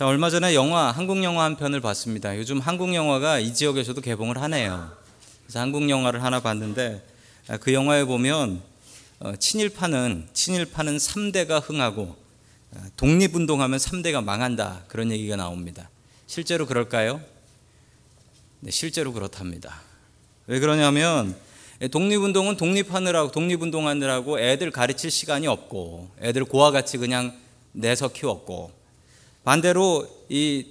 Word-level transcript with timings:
자, 0.00 0.06
얼마 0.06 0.30
전에 0.30 0.54
영화, 0.54 0.90
한국 0.90 1.22
영화 1.22 1.44
한 1.44 1.56
편을 1.56 1.82
봤습니다. 1.82 2.34
요즘 2.38 2.58
한국 2.58 2.94
영화가 2.94 3.38
이 3.38 3.52
지역에서도 3.52 4.00
개봉을 4.00 4.40
하네요. 4.40 4.90
그래서 5.42 5.60
한국 5.60 5.90
영화를 5.90 6.22
하나 6.22 6.40
봤는데 6.40 7.06
아, 7.48 7.58
그 7.58 7.74
영화에 7.74 8.04
보면 8.04 8.62
어, 9.18 9.36
친일파는 9.36 10.28
친일파는 10.32 10.96
3대가 10.96 11.60
흥하고 11.62 12.16
아, 12.74 12.80
독립운동하면 12.96 13.78
3대가 13.78 14.24
망한다. 14.24 14.84
그런 14.88 15.12
얘기가 15.12 15.36
나옵니다. 15.36 15.90
실제로 16.26 16.64
그럴까요? 16.64 17.20
네, 18.60 18.70
실제로 18.70 19.12
그렇답니다. 19.12 19.82
왜 20.46 20.60
그러냐면 20.60 21.36
독립운동은 21.90 22.56
독립하느라고 22.56 23.32
독립운동하느라고 23.32 24.40
애들 24.40 24.70
가르칠 24.70 25.10
시간이 25.10 25.46
없고 25.46 26.10
애들 26.22 26.46
고와 26.46 26.70
같이 26.70 26.96
그냥 26.96 27.38
내서 27.72 28.08
키웠고 28.08 28.79
반대로 29.44 30.06
이 30.28 30.66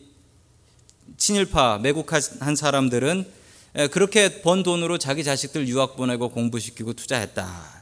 친일파 1.18 1.80
매국한 1.80 2.56
사람들은 2.56 3.26
그렇게 3.92 4.42
번 4.42 4.64
돈으로 4.64 4.98
자기 4.98 5.24
자식들 5.24 5.68
유학 5.68 5.96
보내고 5.96 6.30
공부시키고 6.30 6.94
투자했다. 6.94 7.80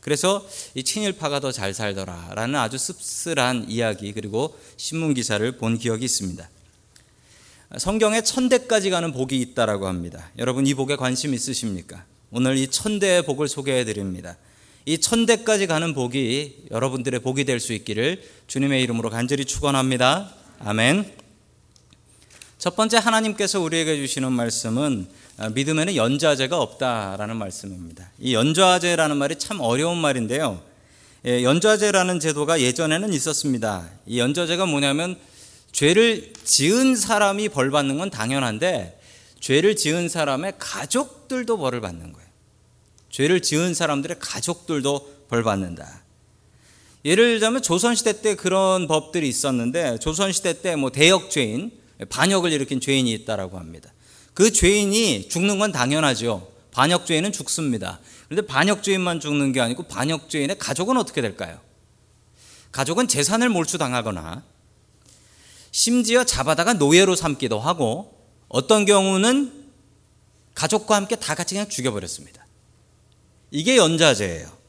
그래서 0.00 0.46
이 0.74 0.82
친일파가 0.82 1.40
더 1.40 1.52
잘 1.52 1.74
살더라라는 1.74 2.56
아주 2.56 2.78
씁쓸한 2.78 3.66
이야기 3.68 4.12
그리고 4.12 4.58
신문 4.76 5.12
기사를 5.12 5.52
본 5.58 5.78
기억이 5.78 6.04
있습니다. 6.06 6.48
성경에 7.78 8.22
천대까지 8.22 8.90
가는 8.90 9.12
복이 9.12 9.38
있다라고 9.38 9.86
합니다. 9.86 10.30
여러분 10.38 10.66
이 10.66 10.74
복에 10.74 10.96
관심 10.96 11.34
있으십니까? 11.34 12.04
오늘 12.30 12.56
이 12.56 12.66
천대의 12.68 13.24
복을 13.24 13.46
소개해 13.46 13.84
드립니다. 13.84 14.36
이 14.86 14.98
천대까지 14.98 15.66
가는 15.66 15.94
복이 15.94 16.66
여러분들의 16.70 17.20
복이 17.20 17.44
될 17.44 17.60
수 17.60 17.72
있기를 17.72 18.22
주님의 18.46 18.82
이름으로 18.82 19.10
간절히 19.10 19.44
축원합니다. 19.44 20.34
아멘. 20.60 21.12
첫 22.58 22.76
번째 22.76 22.96
하나님께서 22.98 23.60
우리에게 23.60 23.96
주시는 23.96 24.32
말씀은 24.32 25.08
믿음에는 25.54 25.96
연좌제가 25.96 26.58
없다라는 26.58 27.36
말씀입니다. 27.36 28.10
이 28.18 28.34
연좌제라는 28.34 29.16
말이 29.16 29.36
참 29.38 29.60
어려운 29.60 29.98
말인데요. 29.98 30.62
예, 31.26 31.42
연좌제라는 31.42 32.18
제도가 32.18 32.60
예전에는 32.60 33.12
있었습니다. 33.12 33.90
이 34.06 34.18
연좌제가 34.18 34.66
뭐냐면 34.66 35.18
죄를 35.72 36.32
지은 36.44 36.96
사람이 36.96 37.50
벌 37.50 37.70
받는 37.70 37.98
건 37.98 38.10
당연한데 38.10 38.98
죄를 39.40 39.76
지은 39.76 40.08
사람의 40.08 40.54
가족들도 40.58 41.58
벌을 41.58 41.80
받는 41.80 42.12
거예요. 42.12 42.29
죄를 43.10 43.42
지은 43.42 43.74
사람들의 43.74 44.18
가족들도 44.20 45.26
벌 45.28 45.42
받는다. 45.42 46.02
예를 47.04 47.34
들자면 47.34 47.62
조선시대 47.62 48.20
때 48.20 48.34
그런 48.34 48.86
법들이 48.86 49.28
있었는데 49.28 49.98
조선시대 49.98 50.60
때 50.62 50.76
뭐 50.76 50.90
대역죄인, 50.90 51.72
반역을 52.08 52.52
일으킨 52.52 52.80
죄인이 52.80 53.10
있다라고 53.12 53.58
합니다. 53.58 53.92
그 54.34 54.52
죄인이 54.52 55.28
죽는 55.28 55.58
건 55.58 55.72
당연하죠. 55.72 56.50
반역죄인은 56.72 57.32
죽습니다. 57.32 58.00
그런데 58.28 58.46
반역죄인만 58.46 59.20
죽는 59.20 59.52
게 59.52 59.60
아니고 59.60 59.84
반역죄인의 59.84 60.58
가족은 60.58 60.96
어떻게 60.96 61.20
될까요? 61.20 61.58
가족은 62.72 63.08
재산을 63.08 63.48
몰수당하거나 63.48 64.44
심지어 65.72 66.24
잡아다가 66.24 66.74
노예로 66.74 67.16
삼기도 67.16 67.58
하고 67.58 68.16
어떤 68.48 68.84
경우는 68.84 69.52
가족과 70.54 70.96
함께 70.96 71.16
다 71.16 71.34
같이 71.34 71.54
그냥 71.54 71.68
죽여버렸습니다. 71.68 72.39
이게 73.50 73.76
연좌제예요. 73.76 74.60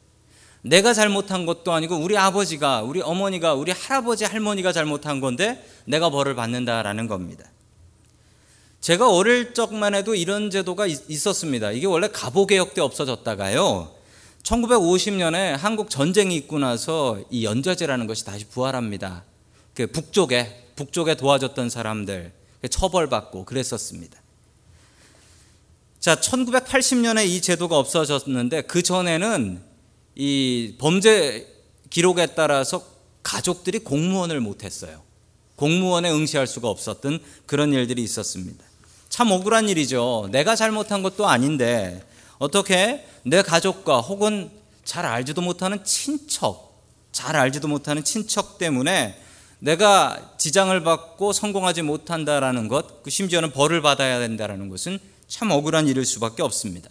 내가 0.64 0.94
잘못한 0.94 1.46
것도 1.46 1.74
아니고 1.74 1.98
우리 1.98 2.18
아버지가, 2.18 2.84
우리 2.84 3.02
어머니가, 3.02 3.56
우리 3.56 3.72
할아버지, 3.72 4.26
할머니가 4.26 4.72
잘못한 4.72 5.20
건데 5.20 5.66
내가 5.86 6.10
벌을 6.10 6.36
받는다라는 6.36 7.08
겁니다. 7.08 7.46
제가 8.80 9.12
어릴 9.12 9.54
적만 9.54 9.94
해도 9.94 10.16
이런 10.16 10.50
제도가 10.50 10.88
있었습니다. 10.88 11.72
이게 11.72 11.86
원래 11.86 12.08
갑오개혁 12.08 12.74
때 12.74 12.82
없어졌다가요. 12.82 13.92
1950년에 14.44 15.56
한국 15.58 15.90
전쟁이 15.90 16.36
있고 16.38 16.58
나서 16.58 17.19
이 17.30 17.46
연좌제라는 17.46 18.08
것이 18.08 18.25
다시 18.25 18.46
부활합니다. 18.46 19.24
그 19.75 19.88
북쪽에 19.88 20.69
북쪽에 20.75 21.16
도와줬던 21.16 21.69
사람들 21.69 22.34
처벌받고 22.69 23.46
그랬었습니다. 23.46 24.21
자, 26.01 26.16
1980년에 26.16 27.28
이 27.28 27.41
제도가 27.41 27.78
없어졌는데 27.78 28.63
그 28.63 28.81
전에는 28.81 29.62
이 30.16 30.73
범죄 30.79 31.47
기록에 31.91 32.25
따라서 32.25 32.84
가족들이 33.22 33.79
공무원을 33.79 34.39
못했어요. 34.39 35.03
공무원에 35.57 36.09
응시할 36.09 36.47
수가 36.47 36.69
없었던 36.69 37.19
그런 37.45 37.72
일들이 37.72 38.01
있었습니다. 38.01 38.66
참 39.09 39.29
억울한 39.29 39.69
일이죠. 39.69 40.28
내가 40.31 40.56
잘못한 40.56 41.03
것도 41.03 41.28
아닌데 41.28 42.03
어떻게 42.39 43.06
내 43.22 43.44
가족과 43.44 44.01
혹은 44.01 44.50
잘 44.83 45.06
알지도 45.06 45.41
못하는 45.41 45.83
친척, 45.83 46.81
잘 47.12 47.35
알지도 47.35 47.68
못하는 47.68 48.03
친척 48.03 48.57
때문에 48.57 49.22
내가 49.59 50.33
지장을 50.39 50.81
받고 50.83 51.31
성공하지 51.31 51.83
못한다라는 51.83 52.69
것, 52.69 53.03
그 53.03 53.12
심지어는 53.12 53.51
벌을 53.51 53.83
받아야 53.83 54.18
된다라는 54.18 54.68
것은 54.69 54.97
참 55.31 55.50
억울한 55.50 55.88
일일 55.88 56.03
수밖에 56.03 56.44
없습니다. 56.44 56.90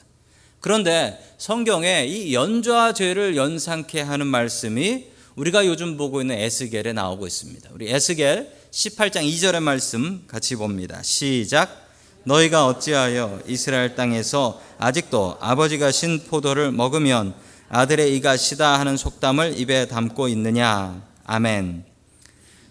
그런데 0.61 1.23
성경에 1.37 2.06
이 2.06 2.33
연좌 2.33 2.95
죄를 2.95 3.37
연상케 3.37 4.01
하는 4.01 4.27
말씀이 4.27 5.05
우리가 5.37 5.67
요즘 5.67 5.99
보고 5.99 6.23
있는 6.23 6.39
에스겔에 6.39 6.95
나오고 6.95 7.27
있습니다. 7.27 7.69
우리 7.75 7.91
에스겔 7.91 8.51
18장 8.71 9.31
2절의 9.31 9.61
말씀 9.61 10.25
같이 10.27 10.56
봅니다. 10.56 11.03
시작. 11.03 11.87
너희가 12.25 12.67
어찌하여 12.67 13.43
이스라엘 13.47 13.95
땅에서 13.95 14.59
아직도 14.78 15.37
아버지가 15.39 15.93
신 15.93 16.25
포도를 16.25 16.72
먹으면 16.72 17.34
아들의 17.69 18.17
이가 18.17 18.39
시다 18.39 18.81
하는 18.81 18.97
속담을 18.97 19.61
입에 19.61 19.87
담고 19.87 20.28
있느냐. 20.28 21.07
아멘. 21.25 21.84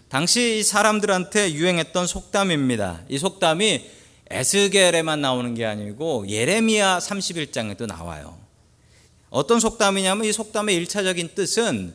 당시 0.08 0.64
사람들한테 0.64 1.52
유행했던 1.52 2.08
속담입니다. 2.08 3.02
이 3.08 3.18
속담이 3.18 3.99
에스겔에만 4.30 5.20
나오는 5.20 5.54
게 5.54 5.66
아니고 5.66 6.28
예레미야 6.28 6.98
31장에도 6.98 7.86
나와요. 7.86 8.38
어떤 9.28 9.60
속담이냐면 9.60 10.24
이 10.24 10.32
속담의 10.32 10.74
일차적인 10.76 11.30
뜻은 11.34 11.94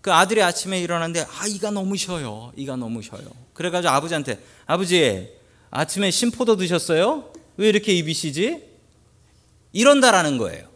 그 0.00 0.12
아들이 0.12 0.42
아침에 0.42 0.80
일어났는데 0.80 1.26
아 1.28 1.46
이가 1.48 1.70
너무 1.70 1.96
쉬어요. 1.96 2.52
이가 2.56 2.76
너무 2.76 3.02
쉬어요. 3.02 3.28
그래가지고 3.54 3.92
아버지한테 3.92 4.38
아버지 4.66 5.28
아침에 5.70 6.10
신포도 6.10 6.56
드셨어요? 6.56 7.32
왜 7.56 7.68
이렇게 7.68 7.92
입이 7.92 8.14
시지? 8.14 8.62
이런다라는 9.72 10.38
거예요. 10.38 10.68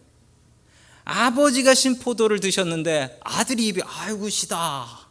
아버지가 1.05 1.75
신포도를 1.75 2.41
드셨는데 2.41 3.19
아들이 3.23 3.69
입이 3.69 3.83
아이고 3.85 4.29
시다 4.29 5.09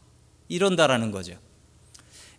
이런다라는 0.48 1.12
거죠. 1.12 1.34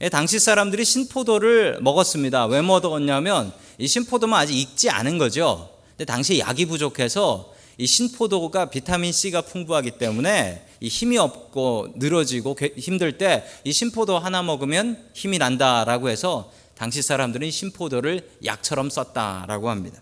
예, 0.03 0.09
당시 0.09 0.39
사람들이 0.39 0.85
신포도를 0.85 1.79
먹었습니다. 1.83 2.47
왜 2.47 2.63
먹었냐면 2.63 3.53
이 3.79 3.87
신포도만 3.87 4.41
아직 4.41 4.57
익지 4.57 4.89
않은 4.89 5.19
거죠. 5.19 5.71
근데 5.91 6.07
당시 6.07 6.39
약이 6.39 6.67
부족해서 6.67 7.53
이 7.77 7.87
신포도가 7.87 8.71
비타민 8.71 9.13
C가 9.13 9.43
풍부하기 9.43 9.93
때문에 9.93 10.67
이 10.81 10.89
힘이 10.89 11.19
없고 11.19 11.95
늘어지고 11.97 12.57
힘들 12.77 13.19
때 13.19 13.45
이 13.65 13.73
신포도 13.73 14.19
하나 14.19 14.43
먹으면 14.43 14.97
힘이 15.15 15.39
난다라고 15.39 16.09
해서 16.09 16.51
당시 16.75 17.03
사람들은 17.03 17.51
신포도를 17.51 18.31
약처럼 18.45 18.89
썼다라고 18.89 19.69
합니다. 19.69 20.01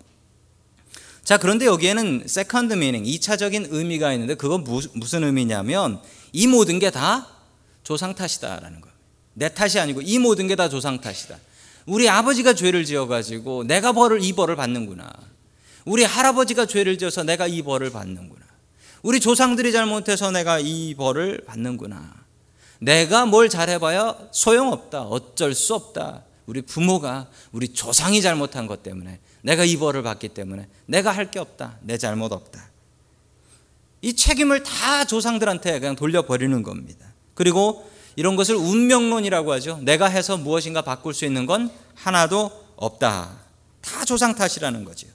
자, 1.25 1.37
그런데 1.39 1.67
여기에는 1.67 2.23
second 2.27 2.75
meaning, 2.75 3.03
2차적인 3.05 3.67
의미가 3.71 4.13
있는데 4.13 4.35
그건 4.37 4.65
무슨 4.95 5.25
의미냐면 5.25 6.01
이 6.33 6.47
모든 6.47 6.79
게 6.79 6.91
다 6.91 7.27
조상 7.83 8.15
탓이다라는 8.15 8.81
거예요. 8.81 8.88
내 9.39 9.49
탓이 9.49 9.79
아니고 9.79 10.03
이 10.03 10.19
모든 10.19 10.47
게 10.49 10.57
다 10.57 10.69
조상 10.69 11.01
탓이다. 11.01 11.39
우리 11.87 12.09
아버지가 12.09 12.55
죄를 12.55 12.85
지어가지고 12.85 13.65
내가 13.65 13.93
벌을 13.93 14.23
이 14.23 14.33
벌을 14.33 14.57
받는구나. 14.57 15.11
우리 15.85 16.05
할아버지가 16.05 16.67
죄를 16.67 16.99
지어서 16.99 17.23
내가 17.23 17.47
이 17.47 17.63
벌을 17.63 17.91
받는구나. 17.91 18.45
우리 19.03 19.21
조상들이 19.21 19.73
잘못해서 19.73 20.31
내가 20.31 20.59
이 20.59 20.95
벌을 20.95 21.43
받는구나. 21.47 22.15
내가 22.81 23.27
뭘 23.27 23.49
잘해봐야 23.49 24.17
소용없다. 24.33 25.03
어쩔 25.03 25.55
수 25.55 25.75
없다. 25.75 26.25
우리 26.47 26.63
부모가 26.63 27.29
우리 27.53 27.69
조상이 27.69 28.21
잘못한 28.21 28.67
것 28.67 28.83
때문에 28.83 29.21
내가 29.43 29.65
이 29.65 29.77
벌을 29.77 30.03
받기 30.03 30.29
때문에 30.31 30.69
내가 30.87 31.11
할 31.13 31.31
게 31.31 31.39
없다. 31.39 31.79
내 31.83 31.97
잘못 31.97 32.33
없다. 32.33 32.69
이 34.03 34.15
책임을 34.15 34.63
다 34.63 35.05
조상들한테 35.05 35.79
그냥 35.81 35.97
돌려버리는 35.97 36.63
겁니다. 36.63 37.07
그리고 37.35 37.89
이런 38.19 38.35
것을 38.35 38.57
운명론이라고 38.57 39.53
하죠. 39.53 39.79
내가 39.83 40.07
해서 40.07 40.37
무엇인가 40.37 40.83
바꿀 40.83 41.15
수 41.15 41.25
있는 41.25 41.47
건 41.47 41.71
하나도 41.95 42.51
없다. 42.75 43.31
다 43.81 44.05
조상 44.07 44.35
탓이라는 44.35 44.85
거죠. 44.85 45.07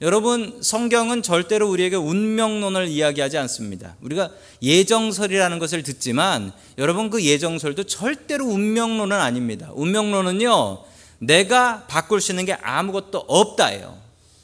여러분, 0.00 0.58
성경은 0.60 1.22
절대로 1.22 1.70
우리에게 1.70 1.94
운명론을 1.94 2.88
이야기하지 2.88 3.38
않습니다. 3.38 3.94
우리가 4.00 4.30
예정설이라는 4.60 5.60
것을 5.60 5.84
듣지만 5.84 6.52
여러분 6.78 7.10
그 7.10 7.24
예정설도 7.24 7.84
절대로 7.84 8.44
운명론은 8.46 9.16
아닙니다. 9.16 9.70
운명론은요, 9.74 10.82
내가 11.20 11.86
바꿀 11.86 12.20
수 12.20 12.32
있는 12.32 12.44
게 12.44 12.54
아무것도 12.54 13.18
없다예요. 13.28 13.98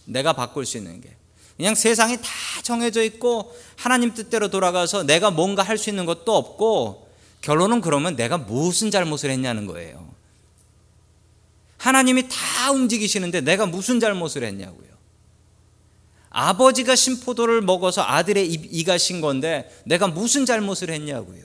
내가 0.04 0.34
바꿀 0.34 0.66
수 0.66 0.76
있는 0.78 1.00
게. 1.00 1.16
그냥 1.56 1.74
세상이 1.74 2.18
다 2.18 2.28
정해져 2.62 3.02
있고 3.02 3.52
하나님 3.74 4.14
뜻대로 4.14 4.50
돌아가서 4.50 5.02
내가 5.02 5.32
뭔가 5.32 5.64
할 5.64 5.76
수 5.76 5.90
있는 5.90 6.06
것도 6.06 6.36
없고 6.36 7.10
결론은 7.42 7.80
그러면 7.80 8.16
내가 8.16 8.38
무슨 8.38 8.90
잘못을 8.90 9.30
했냐는 9.30 9.66
거예요. 9.66 10.12
하나님이 11.76 12.28
다 12.28 12.70
움직이시는데 12.70 13.40
내가 13.40 13.66
무슨 13.66 14.00
잘못을 14.00 14.44
했냐고요. 14.44 14.92
아버지가 16.30 16.96
심포도를 16.96 17.60
먹어서 17.60 18.02
아들의 18.02 18.50
이가 18.50 18.96
신 18.96 19.20
건데 19.20 19.68
내가 19.84 20.06
무슨 20.06 20.46
잘못을 20.46 20.90
했냐고요. 20.90 21.44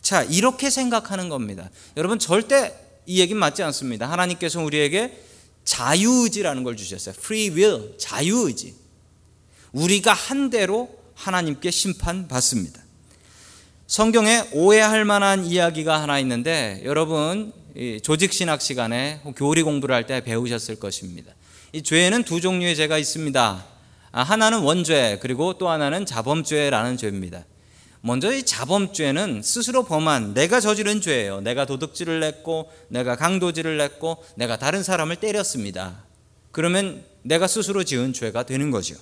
자, 0.00 0.22
이렇게 0.22 0.70
생각하는 0.70 1.28
겁니다. 1.28 1.68
여러분 1.96 2.18
절대 2.18 2.74
이 3.04 3.20
얘기는 3.20 3.38
맞지 3.38 3.62
않습니다. 3.64 4.10
하나님께서 4.10 4.62
우리에게 4.62 5.22
자유의지라는 5.64 6.62
걸 6.62 6.76
주셨어요. 6.76 7.14
free 7.18 7.50
will, 7.50 7.98
자유의지. 7.98 8.74
우리가 9.72 10.12
한 10.12 10.48
대로 10.50 10.96
하나님께 11.14 11.70
심판받습니다. 11.70 12.80
성경에 13.90 14.44
오해할 14.52 15.04
만한 15.04 15.44
이야기가 15.44 16.00
하나 16.00 16.20
있는데 16.20 16.80
여러분 16.84 17.52
조직 18.04 18.32
신학 18.32 18.62
시간에 18.62 19.20
교리 19.34 19.64
공부를 19.64 19.92
할 19.92 20.06
때 20.06 20.20
배우셨을 20.20 20.76
것입니다. 20.76 21.32
이 21.72 21.82
죄에는 21.82 22.22
두 22.22 22.40
종류의 22.40 22.76
죄가 22.76 22.98
있습니다. 22.98 23.64
아, 24.12 24.22
하나는 24.22 24.60
원죄 24.60 25.18
그리고 25.20 25.58
또 25.58 25.68
하나는 25.68 26.06
자범죄라는 26.06 26.98
죄입니다. 26.98 27.44
먼저 28.00 28.32
이 28.32 28.44
자범죄는 28.44 29.42
스스로 29.42 29.82
범한 29.82 30.34
내가 30.34 30.60
저지른 30.60 31.00
죄예요. 31.00 31.40
내가 31.40 31.66
도둑질을 31.66 32.20
냈고 32.20 32.70
내가 32.86 33.16
강도질을 33.16 33.76
냈고 33.76 34.24
내가 34.36 34.56
다른 34.56 34.84
사람을 34.84 35.16
때렸습니다. 35.16 36.04
그러면 36.52 37.02
내가 37.22 37.48
스스로 37.48 37.82
지은 37.82 38.12
죄가 38.12 38.44
되는 38.44 38.70
거죠. 38.70 38.94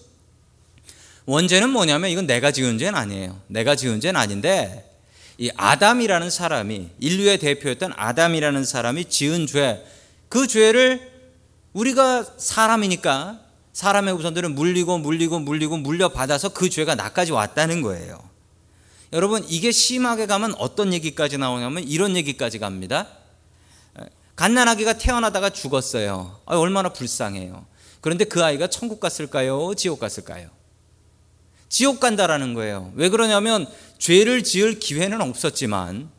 원죄는 1.28 1.68
뭐냐면 1.68 2.08
이건 2.08 2.26
내가 2.26 2.50
지은 2.50 2.78
죄는 2.78 2.94
아니에요. 2.94 3.38
내가 3.48 3.76
지은 3.76 4.00
죄는 4.00 4.18
아닌데 4.18 4.90
이 5.36 5.50
아담이라는 5.58 6.30
사람이 6.30 6.88
인류의 6.98 7.36
대표였던 7.36 7.92
아담이라는 7.96 8.64
사람이 8.64 9.04
지은 9.10 9.46
죄, 9.46 9.84
그 10.30 10.46
죄를 10.46 11.12
우리가 11.74 12.24
사람이니까 12.38 13.40
사람의 13.74 14.14
우선들은 14.14 14.54
물리고 14.54 14.96
물리고 14.96 15.38
물리고 15.38 15.76
물려받아서 15.76 16.54
그 16.54 16.70
죄가 16.70 16.94
나까지 16.94 17.32
왔다는 17.32 17.82
거예요. 17.82 18.18
여러분 19.12 19.44
이게 19.50 19.70
심하게 19.70 20.24
가면 20.24 20.54
어떤 20.56 20.94
얘기까지 20.94 21.36
나오냐면 21.36 21.84
이런 21.84 22.16
얘기까지 22.16 22.58
갑니다. 22.58 23.06
갓난아기가 24.34 24.94
태어나다가 24.94 25.50
죽었어요. 25.50 26.40
아, 26.46 26.56
얼마나 26.56 26.88
불쌍해요. 26.88 27.66
그런데 28.00 28.24
그 28.24 28.42
아이가 28.42 28.66
천국 28.66 28.98
갔을까요? 28.98 29.74
지옥 29.74 30.00
갔을까요? 30.00 30.56
지옥 31.68 32.00
간다라는 32.00 32.54
거예요. 32.54 32.92
왜 32.94 33.08
그러냐면 33.08 33.66
죄를 33.98 34.42
지을 34.44 34.78
기회는 34.78 35.20
없었지만 35.20 36.10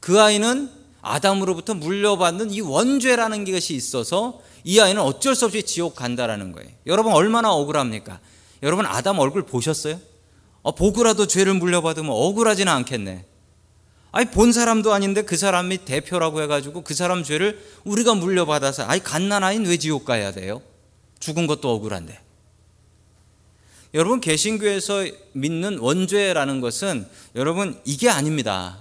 그 0.00 0.20
아이는 0.20 0.70
아담으로부터 1.00 1.74
물려받는 1.74 2.52
이 2.52 2.60
원죄라는 2.60 3.44
것이 3.44 3.74
있어서 3.74 4.40
이 4.64 4.78
아이는 4.78 5.02
어쩔 5.02 5.34
수 5.34 5.46
없이 5.46 5.64
지옥 5.64 5.96
간다라는 5.96 6.52
거예요. 6.52 6.70
여러분 6.86 7.12
얼마나 7.12 7.52
억울합니까? 7.52 8.20
여러분 8.62 8.86
아담 8.86 9.18
얼굴 9.18 9.42
보셨어요? 9.42 10.00
어, 10.62 10.74
보고라도 10.74 11.26
죄를 11.26 11.54
물려받으면 11.54 12.10
억울하지는 12.10 12.72
않겠네. 12.72 13.26
아니 14.12 14.26
본 14.30 14.52
사람도 14.52 14.92
아닌데 14.92 15.22
그 15.22 15.36
사람이 15.36 15.78
대표라고 15.78 16.42
해가지고 16.42 16.82
그 16.82 16.94
사람 16.94 17.24
죄를 17.24 17.58
우리가 17.84 18.14
물려받아서 18.14 18.84
아이 18.86 19.00
갓난 19.00 19.42
아이는 19.42 19.68
왜 19.68 19.78
지옥 19.78 20.04
가야 20.04 20.32
돼요? 20.32 20.62
죽은 21.18 21.46
것도 21.46 21.70
억울한데. 21.70 22.20
여러분 23.94 24.20
개신교에서 24.20 25.06
믿는 25.32 25.78
원죄라는 25.78 26.60
것은 26.60 27.06
여러분 27.34 27.78
이게 27.84 28.08
아닙니다. 28.08 28.78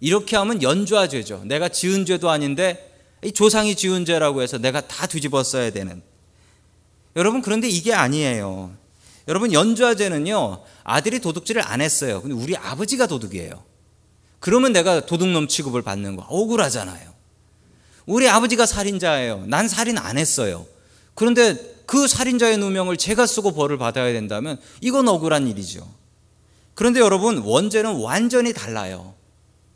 이렇게 0.00 0.36
하면 0.36 0.62
연좌죄죠. 0.62 1.44
내가 1.44 1.68
지은 1.68 2.04
죄도 2.04 2.28
아닌데 2.28 2.84
조상이 3.34 3.74
지은 3.76 4.04
죄라고 4.04 4.42
해서 4.42 4.58
내가 4.58 4.80
다 4.80 5.06
뒤집어 5.06 5.42
써야 5.44 5.70
되는. 5.70 6.02
여러분 7.14 7.40
그런데 7.40 7.68
이게 7.68 7.92
아니에요. 7.92 8.72
여러분 9.28 9.52
연좌죄는요 9.52 10.64
아들이 10.82 11.20
도둑질을 11.20 11.62
안 11.62 11.80
했어요. 11.80 12.20
근데 12.20 12.34
우리 12.34 12.56
아버지가 12.56 13.06
도둑이에요. 13.06 13.62
그러면 14.40 14.72
내가 14.72 15.06
도둑놈 15.06 15.48
취급을 15.48 15.82
받는 15.82 16.16
거 16.16 16.22
억울하잖아요. 16.28 17.12
우리 18.06 18.28
아버지가 18.28 18.66
살인자예요. 18.66 19.44
난 19.46 19.68
살인 19.68 19.98
안 19.98 20.18
했어요. 20.18 20.66
그런데 21.18 21.56
그 21.84 22.06
살인자의 22.06 22.58
누명을 22.58 22.96
제가 22.96 23.26
쓰고 23.26 23.52
벌을 23.52 23.76
받아야 23.76 24.12
된다면 24.12 24.56
이건 24.80 25.08
억울한 25.08 25.48
일이죠. 25.48 25.84
그런데 26.74 27.00
여러분 27.00 27.38
원죄는 27.38 27.96
완전히 27.96 28.52
달라요. 28.52 29.14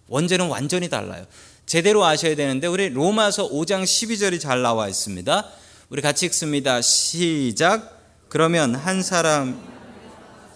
원죄는 0.07 0.47
완전히 0.47 0.89
달라요. 0.89 1.27
제대로 1.67 2.05
아셔야 2.05 2.37
되는데 2.37 2.69
우리 2.69 2.91
로마서 2.91 3.51
5장 3.51 3.83
12절이 3.83 4.39
잘 4.41 4.63
나와 4.63 4.89
있습니다. 4.89 5.49
우리 5.89 6.01
같이 6.01 6.27
읽습니다. 6.27 6.81
시작. 6.81 8.01
그러면 8.29 8.77
한 8.77 9.03
사람 9.03 9.61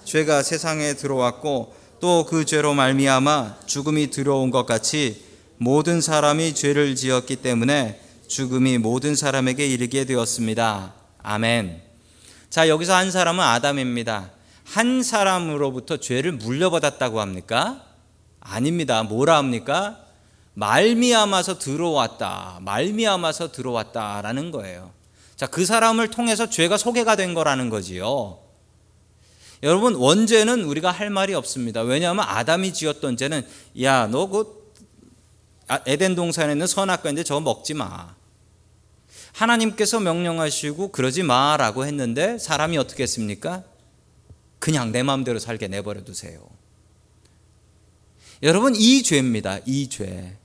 죄가 0.05 0.45
세상에 0.45 0.95
들어왔고 0.95 1.75
또 1.99 2.27
그 2.29 2.45
죄로 2.45 2.75
말미암아 2.75 3.57
죽음이 3.67 4.11
들어온 4.11 4.53
것 4.53 4.67
같이 4.67 5.21
모든 5.57 6.01
사람이 6.01 6.55
죄를 6.55 6.95
지었기 6.95 7.37
때문에 7.37 8.06
죽음이 8.29 8.79
모든 8.79 9.15
사람에게 9.15 9.67
이르게 9.67 10.05
되었습니다. 10.05 10.95
아멘. 11.23 11.83
자, 12.51 12.69
여기서 12.69 12.95
한 12.95 13.11
사람은 13.11 13.43
아담입니다. 13.45 14.33
한 14.65 15.03
사람으로부터 15.03 15.99
죄를 15.99 16.33
물려받았다고 16.33 17.21
합니까? 17.21 17.85
아닙니다. 18.41 19.03
뭐라 19.03 19.37
합니까? 19.37 20.01
말미암아서 20.55 21.59
들어왔다. 21.59 22.61
말미암아서 22.63 23.53
들어왔다라는 23.53 24.51
거예요. 24.51 24.91
자, 25.37 25.47
그 25.47 25.67
사람을 25.67 26.11
통해서 26.11 26.49
죄가 26.49 26.79
소개가 26.79 27.15
된 27.17 27.35
거라는 27.35 27.69
거지요. 27.69 28.39
여러분, 29.63 29.95
원죄는 29.95 30.65
우리가 30.65 30.91
할 30.91 31.11
말이 31.11 31.35
없습니다. 31.35 31.83
왜냐하면 31.83 32.25
아담이 32.27 32.73
지었던 32.73 33.17
죄는 33.17 33.47
야, 33.83 34.07
너그 34.07 34.67
아, 35.69 35.81
에덴 35.87 36.15
동산에 36.15 36.53
있는 36.53 36.67
선악과인데 36.67 37.25
저거 37.25 37.41
먹지 37.41 37.75
마. 37.75 38.16
하나님께서 39.37 40.01
명령하시고 40.01 40.93
그러지 40.93 41.23
마라고 41.23 41.85
했는데 41.85 42.39
사람이 42.39 42.79
어떻게 42.79 43.03
했습니까? 43.03 43.65
그냥 44.59 44.93
내 44.93 45.03
마음대로 45.03 45.39
살게 45.39 45.69
내버려 45.69 46.05
두세요. 46.05 46.49
여러분 48.43 48.75
이 48.75 49.03
죄입니다. 49.03 49.59
이 49.67 49.89
죄. 49.91 50.37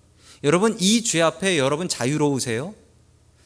여러분 0.44 0.76
이 0.80 1.04
죄 1.04 1.22
앞에 1.22 1.58
여러분 1.58 1.88
자유로우세요? 1.88 2.76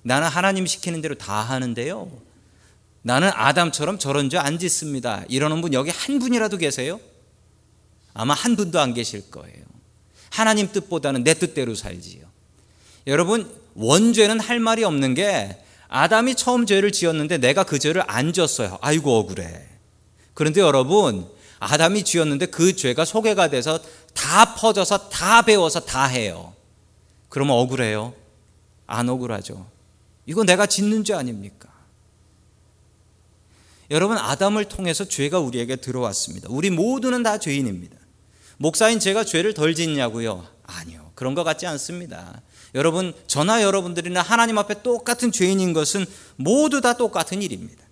나는 0.02 0.28
하나님 0.28 0.66
시키는 0.66 1.02
대로 1.02 1.14
다 1.16 1.36
하는데요. 1.36 2.12
나는 3.04 3.30
아담처럼 3.32 4.00
저런 4.00 4.32
죄 4.32 4.38
안 4.38 4.58
짓습니다. 4.58 5.26
이러는 5.30 5.62
분 5.62 5.74
여기 5.74 5.92
한 5.92 6.18
분이라도 6.18 6.58
계세요? 6.58 7.00
아마 8.16 8.34
한 8.34 8.56
분도 8.56 8.80
안 8.80 8.96
계실 8.96 9.30
거예요. 9.30 9.64
하나님 10.32 10.72
뜻보다는 10.72 11.24
내 11.24 11.36
뜻대로 11.36 11.76
살지요. 11.76 12.26
여러분 13.06 13.64
원죄는 13.76 14.40
할 14.40 14.60
말이 14.60 14.84
없는 14.84 15.14
게 15.14 15.62
아담이 15.88 16.36
처음 16.36 16.66
죄를 16.66 16.92
지었는데 16.92 17.38
내가 17.38 17.64
그 17.64 17.78
죄를 17.78 18.04
안 18.08 18.34
졌어요. 18.34 18.78
아이고 18.82 19.18
억울해. 19.18 19.68
그런데 20.34 20.62
여러분 20.62 21.28
아담이 21.60 22.04
지었는데 22.04 22.48
그 22.48 22.76
죄가 22.76 23.06
소개가 23.06 23.50
돼서 23.50 23.80
다 24.14 24.56
퍼져서 24.56 25.10
다 25.10 25.44
배워서 25.44 25.82
다 25.82 26.06
해요. 26.06 26.54
그러면 27.30 27.58
억울해요? 27.58 28.14
안 28.88 29.10
억울하죠. 29.10 29.68
이거 30.26 30.44
내가 30.44 30.66
짓는 30.66 31.04
죄 31.04 31.14
아닙니까? 31.14 31.70
여러분 33.92 34.18
아담을 34.18 34.66
통해서 34.66 35.06
죄가 35.06 35.40
우리에게 35.40 35.76
들어왔습니다. 35.76 36.48
우리 36.50 36.70
모두는 36.70 37.24
다 37.24 37.38
죄인입니다. 37.38 37.96
목사인 38.58 39.00
제가 39.00 39.24
죄를 39.24 39.54
덜 39.54 39.76
짓냐고요? 39.76 40.48
아니요. 40.64 41.12
그런 41.14 41.36
것 41.36 41.44
같지 41.44 41.68
않습니다. 41.68 42.42
여러분, 42.76 43.14
저나 43.26 43.64
여러분들이나 43.64 44.22
하나님 44.22 44.58
앞에 44.58 44.84
똑같은 44.84 45.32
죄인인 45.32 45.72
것은 45.72 46.06
모두 46.36 46.82
다 46.82 46.94
똑같은 46.94 47.42
일입니다. 47.42 47.84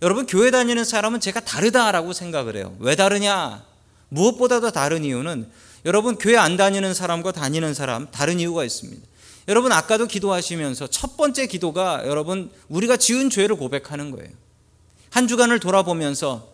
여러분, 0.00 0.26
교회 0.26 0.50
다니는 0.50 0.84
사람은 0.84 1.20
제가 1.20 1.40
다르다라고 1.40 2.14
생각을 2.14 2.56
해요. 2.56 2.74
왜 2.80 2.96
다르냐? 2.96 3.64
무엇보다도 4.08 4.72
다른 4.72 5.04
이유는 5.04 5.48
여러분, 5.84 6.16
교회 6.16 6.36
안 6.36 6.56
다니는 6.56 6.94
사람과 6.94 7.32
다니는 7.32 7.74
사람, 7.74 8.10
다른 8.10 8.40
이유가 8.40 8.64
있습니다. 8.64 9.02
여러분, 9.48 9.72
아까도 9.72 10.06
기도하시면서 10.06 10.86
첫 10.86 11.18
번째 11.18 11.46
기도가 11.46 12.02
여러분, 12.06 12.50
우리가 12.68 12.96
지은 12.96 13.28
죄를 13.28 13.56
고백하는 13.56 14.10
거예요. 14.10 14.30
한 15.10 15.28
주간을 15.28 15.60
돌아보면서 15.60 16.51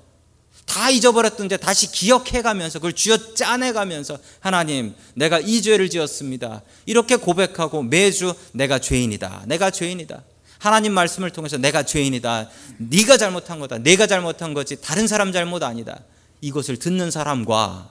다 0.68 0.90
잊어버렸던데 0.90 1.56
다시 1.56 1.90
기억해가면서 1.90 2.78
그걸 2.78 2.92
쥐어 2.92 3.34
짜내가면서 3.34 4.18
하나님 4.38 4.94
내가 5.14 5.40
이 5.40 5.62
죄를 5.62 5.88
지었습니다. 5.88 6.62
이렇게 6.86 7.16
고백하고 7.16 7.82
매주 7.82 8.34
내가 8.52 8.78
죄인이다. 8.78 9.44
내가 9.46 9.70
죄인이다. 9.70 10.22
하나님 10.58 10.92
말씀을 10.92 11.30
통해서 11.30 11.56
내가 11.56 11.82
죄인이다. 11.84 12.50
네가 12.78 13.16
잘못한 13.16 13.60
거다. 13.60 13.78
내가 13.78 14.06
잘못한 14.06 14.54
거지 14.54 14.80
다른 14.80 15.08
사람 15.08 15.32
잘못 15.32 15.62
아니다. 15.62 16.00
이것을 16.42 16.78
듣는 16.78 17.10
사람과 17.10 17.90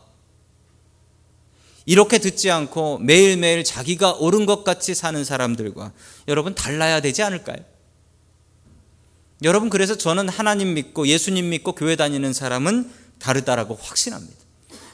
이렇게 1.85 2.19
듣지 2.19 2.51
않고 2.51 2.99
매일매일 2.99 3.63
자기가 3.63 4.13
옳은 4.13 4.45
것 4.45 4.63
같이 4.63 4.93
사는 4.93 5.23
사람들과 5.23 5.93
여러분 6.27 6.53
달라야 6.53 7.01
되지 7.01 7.23
않을까요? 7.23 7.57
여러분 9.43 9.69
그래서 9.69 9.97
저는 9.97 10.29
하나님 10.29 10.73
믿고 10.73 11.07
예수님 11.07 11.49
믿고 11.49 11.73
교회 11.73 11.95
다니는 11.95 12.33
사람은 12.33 12.89
다르다라고 13.19 13.77
확신합니다. 13.79 14.35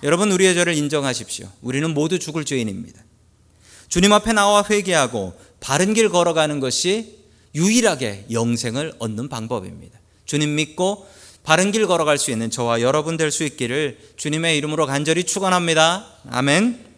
여러분 0.03 0.31
우리의 0.31 0.53
죄를 0.53 0.73
인정하십시오. 0.75 1.47
우리는 1.62 1.93
모두 1.93 2.19
죽을 2.19 2.43
죄인입니다. 2.43 3.01
주님 3.88 4.12
앞에 4.12 4.33
나와 4.33 4.63
회개하고 4.69 5.33
바른 5.59 5.93
길 5.93 6.09
걸어가는 6.09 6.59
것이 6.59 7.19
유일하게 7.55 8.25
영생을 8.31 8.93
얻는 9.00 9.29
방법입니다. 9.29 9.97
주님 10.25 10.55
믿고 10.55 11.07
바른 11.43 11.71
길 11.71 11.88
걸어갈 11.88 12.17
수 12.17 12.31
있는 12.31 12.50
저와 12.50 12.81
여러분 12.81 13.17
될 13.17 13.31
수 13.31 13.43
있기를 13.43 13.97
주님의 14.17 14.57
이름으로 14.57 14.85
간절히 14.88 15.23
축원합니다. 15.23 16.05
아멘. 16.29 16.92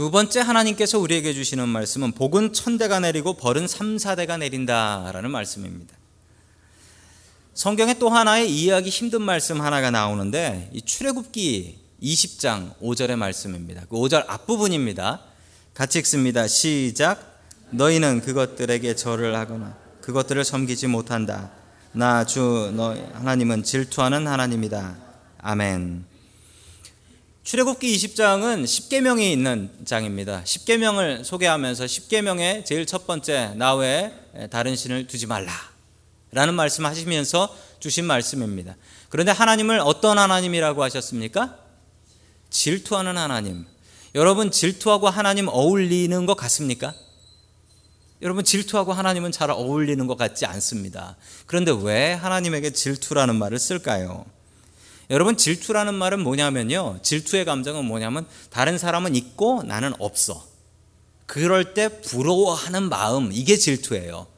두 0.00 0.10
번째 0.10 0.40
하나님께서 0.40 0.98
우리에게 0.98 1.34
주시는 1.34 1.68
말씀은 1.68 2.12
복은 2.12 2.54
천대가 2.54 3.00
내리고 3.00 3.34
벌은 3.34 3.68
삼사대가 3.68 4.38
내린다라는 4.38 5.30
말씀입니다. 5.30 5.94
성경에 7.52 7.92
또 7.98 8.08
하나의 8.08 8.50
이해하기 8.50 8.88
힘든 8.88 9.20
말씀 9.20 9.60
하나가 9.60 9.90
나오는데 9.90 10.70
이 10.72 10.80
출애굽기 10.80 11.78
20장 12.02 12.78
5절의 12.80 13.16
말씀입니다. 13.16 13.82
그 13.90 13.96
5절 13.96 14.24
앞부분입니다. 14.26 15.20
같이 15.74 15.98
읽습니다. 15.98 16.48
시작. 16.48 17.42
너희는 17.68 18.22
그것들에게 18.22 18.96
절을 18.96 19.36
하거나 19.36 19.76
그것들을 20.00 20.42
섬기지 20.44 20.86
못한다. 20.86 21.50
나 21.92 22.24
주 22.24 22.72
너희 22.74 23.02
하나님은 23.12 23.64
질투하는 23.64 24.26
하나님이다. 24.26 24.96
아멘. 25.42 26.09
출애굽기 27.42 27.96
20장은 27.96 28.64
10계명이 28.64 29.22
있는 29.22 29.70
장입니다. 29.86 30.42
10계명을 30.44 31.24
소개하면서 31.24 31.84
10계명의 31.86 32.66
제일 32.66 32.84
첫 32.84 33.06
번째 33.06 33.54
나 33.56 33.74
외에 33.74 34.12
다른 34.50 34.76
신을 34.76 35.06
두지 35.06 35.26
말라. 35.26 35.50
라는 36.32 36.54
말씀 36.54 36.84
하시면서 36.84 37.56
주신 37.80 38.04
말씀입니다. 38.04 38.76
그런데 39.08 39.32
하나님을 39.32 39.80
어떤 39.80 40.18
하나님이라고 40.18 40.82
하셨습니까? 40.84 41.56
질투하는 42.50 43.16
하나님. 43.16 43.64
여러분 44.14 44.50
질투하고 44.50 45.08
하나님 45.08 45.48
어울리는 45.48 46.26
것 46.26 46.34
같습니까? 46.36 46.94
여러분 48.22 48.44
질투하고 48.44 48.92
하나님은 48.92 49.32
잘 49.32 49.50
어울리는 49.50 50.06
것 50.06 50.18
같지 50.18 50.44
않습니다. 50.44 51.16
그런데 51.46 51.72
왜 51.72 52.12
하나님에게 52.12 52.70
질투라는 52.70 53.36
말을 53.36 53.58
쓸까요? 53.58 54.26
여러분 55.10 55.36
질투라는 55.36 55.94
말은 55.94 56.22
뭐냐면요. 56.22 57.00
질투의 57.02 57.44
감정은 57.44 57.84
뭐냐면 57.84 58.26
다른 58.48 58.78
사람은 58.78 59.16
있고 59.16 59.64
나는 59.64 59.92
없어. 59.98 60.46
그럴 61.26 61.74
때 61.74 62.00
부러워하는 62.00 62.88
마음 62.88 63.32
이게 63.32 63.56
질투예요. 63.56 64.28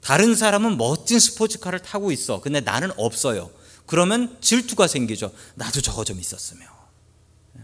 다른 0.00 0.34
사람은 0.34 0.78
멋진 0.78 1.20
스포츠카를 1.20 1.80
타고 1.80 2.10
있어. 2.10 2.40
근데 2.40 2.60
나는 2.60 2.90
없어요. 2.96 3.50
그러면 3.86 4.36
질투가 4.40 4.88
생기죠. 4.88 5.32
나도 5.54 5.80
저거 5.80 6.04
좀 6.04 6.18
있었으면. 6.18 6.68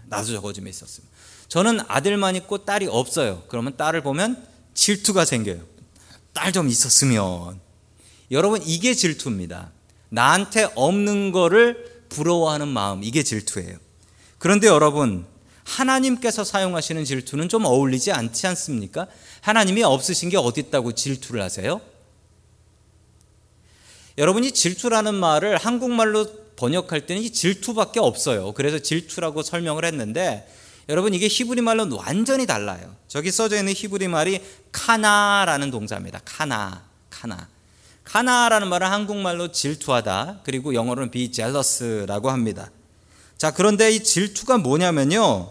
나도 0.06 0.32
저거 0.32 0.52
좀 0.52 0.68
있었으면. 0.68 1.08
저는 1.48 1.80
아들만 1.88 2.36
있고 2.36 2.64
딸이 2.64 2.86
없어요. 2.86 3.42
그러면 3.48 3.76
딸을 3.76 4.02
보면 4.02 4.46
질투가 4.74 5.24
생겨요. 5.24 5.62
딸 6.32 6.52
좀 6.52 6.68
있었으면. 6.68 7.60
여러분 8.30 8.62
이게 8.64 8.94
질투입니다. 8.94 9.70
나한테 10.08 10.68
없는 10.74 11.32
거를 11.32 11.93
부러워하는 12.08 12.68
마음, 12.68 13.02
이게 13.02 13.22
질투예요. 13.22 13.76
그런데 14.38 14.66
여러분, 14.66 15.26
하나님께서 15.64 16.44
사용하시는 16.44 17.04
질투는 17.04 17.48
좀 17.48 17.64
어울리지 17.64 18.12
않지 18.12 18.46
않습니까? 18.46 19.06
하나님이 19.40 19.82
없으신 19.82 20.28
게 20.28 20.36
어디 20.36 20.60
있다고 20.60 20.92
질투를 20.92 21.42
하세요? 21.42 21.80
여러분이 24.18 24.52
질투라는 24.52 25.14
말을 25.14 25.56
한국말로 25.56 26.26
번역할 26.56 27.06
때는 27.06 27.22
이 27.22 27.30
질투밖에 27.30 27.98
없어요. 27.98 28.52
그래서 28.52 28.78
질투라고 28.78 29.42
설명을 29.42 29.84
했는데 29.84 30.48
여러분 30.88 31.14
이게 31.14 31.26
히브리 31.26 31.62
말로 31.62 31.88
완전히 31.96 32.46
달라요. 32.46 32.94
저기 33.08 33.32
써져 33.32 33.56
있는 33.56 33.72
히브리 33.74 34.08
말이 34.08 34.40
카나라는 34.70 35.70
동사입니다. 35.70 36.20
카나, 36.24 36.84
카나. 37.10 37.48
카나라는 38.04 38.68
말은 38.68 38.86
한국말로 38.86 39.50
질투하다 39.50 40.40
그리고 40.44 40.74
영어로는 40.74 41.10
be 41.10 41.32
jealous라고 41.32 42.30
합니다. 42.30 42.70
자 43.36 43.50
그런데 43.50 43.90
이 43.90 44.02
질투가 44.02 44.58
뭐냐면요 44.58 45.50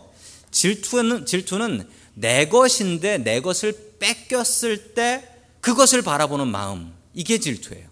질투는 0.51 1.25
질투는 1.25 1.88
내 2.13 2.48
것인데 2.48 3.17
내 3.17 3.41
것을 3.41 3.95
뺏겼을 4.00 4.93
때 4.93 5.27
그것을 5.62 6.01
바라보는 6.01 6.48
마음 6.48 6.93
이게 7.13 7.39
질투예요. 7.39 7.88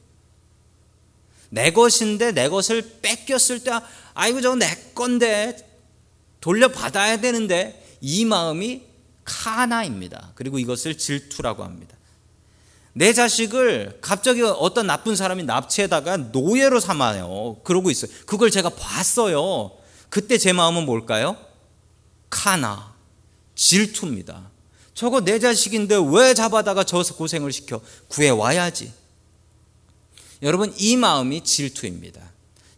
내 1.49 1.71
것인데 1.71 2.31
내 2.31 2.47
것을 2.47 2.99
뺏겼을 3.01 3.63
때 3.63 3.71
아이고 4.13 4.41
저거 4.41 4.55
내 4.55 4.67
건데 4.93 5.57
돌려받아야 6.39 7.17
되는데 7.17 7.97
이 7.99 8.25
마음이 8.25 8.83
카나입니다. 9.23 10.31
그리고 10.35 10.59
이것을 10.59 10.97
질투라고 10.97 11.63
합니다. 11.63 11.95
내 12.93 13.13
자식을 13.13 13.99
갑자기 14.01 14.41
어떤 14.41 14.87
나쁜 14.87 15.15
사람이 15.15 15.43
납치해다가 15.43 16.17
노예로 16.17 16.79
삼아요. 16.79 17.57
그러고 17.63 17.89
있어요. 17.89 18.11
그걸 18.25 18.51
제가 18.51 18.69
봤어요. 18.69 19.71
그때 20.09 20.37
제 20.37 20.51
마음은 20.51 20.85
뭘까요? 20.85 21.37
카나, 22.29 22.93
질투입니다. 23.55 24.49
저거 24.93 25.21
내 25.21 25.39
자식인데 25.39 25.95
왜 26.11 26.33
잡아다가 26.33 26.83
저 26.83 27.01
고생을 27.01 27.51
시켜? 27.53 27.81
구해와야지. 28.09 28.91
여러분, 30.43 30.73
이 30.77 30.97
마음이 30.97 31.43
질투입니다. 31.43 32.21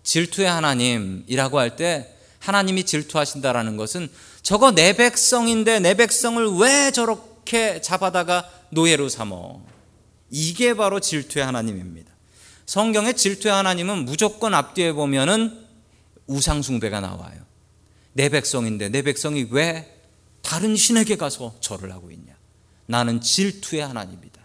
질투의 0.03 0.49
하나님이라고 0.49 1.59
할 1.59 1.75
때 1.75 2.13
하나님이 2.39 2.83
질투하신다라는 2.83 3.77
것은 3.77 4.09
저거 4.41 4.71
내 4.71 4.93
백성인데 4.93 5.79
내 5.79 5.93
백성을 5.93 6.45
왜 6.57 6.91
저렇게 6.91 7.79
잡아다가 7.81 8.49
노예로 8.69 9.07
삼어? 9.07 9.61
이게 10.35 10.73
바로 10.73 10.99
질투의 10.99 11.45
하나님입니다. 11.45 12.11
성경의 12.65 13.15
질투의 13.15 13.53
하나님은 13.53 14.03
무조건 14.03 14.55
앞뒤에 14.55 14.91
보면은 14.93 15.63
우상숭배가 16.25 17.01
나와요. 17.01 17.39
내 18.13 18.29
백성인데 18.29 18.89
내 18.89 19.03
백성이 19.03 19.45
왜 19.51 19.95
다른 20.41 20.75
신에게 20.75 21.17
가서 21.17 21.55
절을 21.59 21.91
하고 21.91 22.09
있냐? 22.09 22.33
나는 22.87 23.21
질투의 23.21 23.83
하나님이다. 23.83 24.41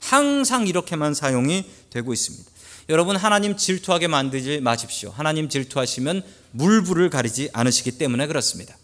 항상 0.00 0.66
이렇게만 0.66 1.14
사용이 1.14 1.64
되고 1.90 2.12
있습니다. 2.12 2.50
여러분 2.88 3.14
하나님 3.14 3.56
질투하게 3.56 4.08
만들지 4.08 4.60
마십시오. 4.60 5.10
하나님 5.10 5.48
질투하시면 5.48 6.24
물불을 6.50 7.08
가리지 7.08 7.50
않으시기 7.52 7.92
때문에 7.92 8.26
그렇습니다. 8.26 8.76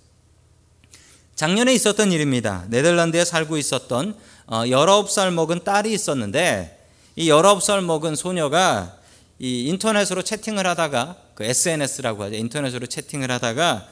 작년에 1.35 1.75
있었던 1.75 2.13
일입니다. 2.13 2.67
네덜란드에 2.71 3.25
살고 3.25 3.59
있었던 3.59 4.17
19살 4.49 5.29
어, 5.29 5.31
먹은 5.33 5.65
딸이 5.65 5.93
있었는데 5.93 6.79
이 7.17 7.29
19살 7.29 7.83
먹은 7.83 8.15
소녀가 8.15 8.97
이 9.39 9.67
인터넷으로 9.69 10.23
채팅을 10.23 10.67
하다가 10.67 11.17
그 11.35 11.45
SNS라고 11.45 12.25
하죠. 12.25 12.37
인터넷으로 12.37 12.87
채팅을 12.87 13.31
하다가 13.31 13.89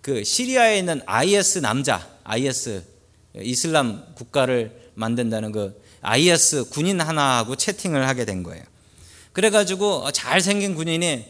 그 0.00 0.24
시리아에 0.24 0.78
있는 0.78 1.02
IS 1.04 1.58
남자, 1.58 2.06
IS 2.24 2.84
이슬람 3.42 4.04
국가를 4.14 4.90
만든다는 4.94 5.52
그 5.52 5.82
IS 6.00 6.70
군인 6.70 7.00
하나하고 7.00 7.56
채팅을 7.56 8.06
하게 8.06 8.24
된 8.24 8.42
거예요. 8.42 8.62
그래가지고 9.32 10.12
잘생긴 10.12 10.74
군인이 10.74 11.26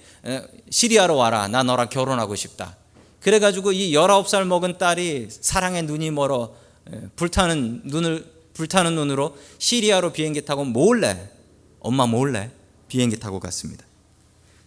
시리아로 0.70 1.16
와라. 1.16 1.48
나 1.48 1.62
너랑 1.62 1.88
결혼하고 1.88 2.36
싶다. 2.36 2.76
그래가지고 3.20 3.72
이 3.72 3.92
19살 3.92 4.44
먹은 4.44 4.78
딸이 4.78 5.28
사랑의 5.30 5.82
눈이 5.84 6.12
멀어 6.12 6.54
불타는 7.16 7.82
눈을 7.86 8.35
불타는 8.56 8.94
눈으로 8.94 9.36
시리아로 9.58 10.12
비행기 10.12 10.44
타고 10.46 10.64
몰래 10.64 11.30
엄마 11.78 12.06
몰래 12.06 12.50
비행기 12.88 13.20
타고 13.20 13.38
갔습니다. 13.38 13.84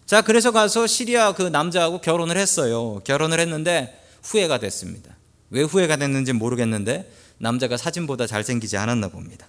자, 0.06 0.22
그래서 0.22 0.52
가서 0.52 0.86
시리아 0.86 1.34
그 1.34 1.42
남자하고 1.42 2.00
결혼을 2.00 2.38
했어요. 2.38 3.02
결혼을 3.04 3.40
했는데 3.40 4.00
후회가 4.24 4.60
됐습니다. 4.60 5.16
왜 5.50 5.64
후회가 5.64 5.98
됐는지 5.98 6.34
모르겠는데 6.34 7.12
남자가 7.40 7.78
사진보다 7.78 8.28
잘생기지 8.28 8.78
않았나 8.78 9.08
봅니다. 9.08 9.48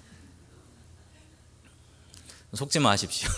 속지 2.55 2.79
마십시오. 2.79 3.29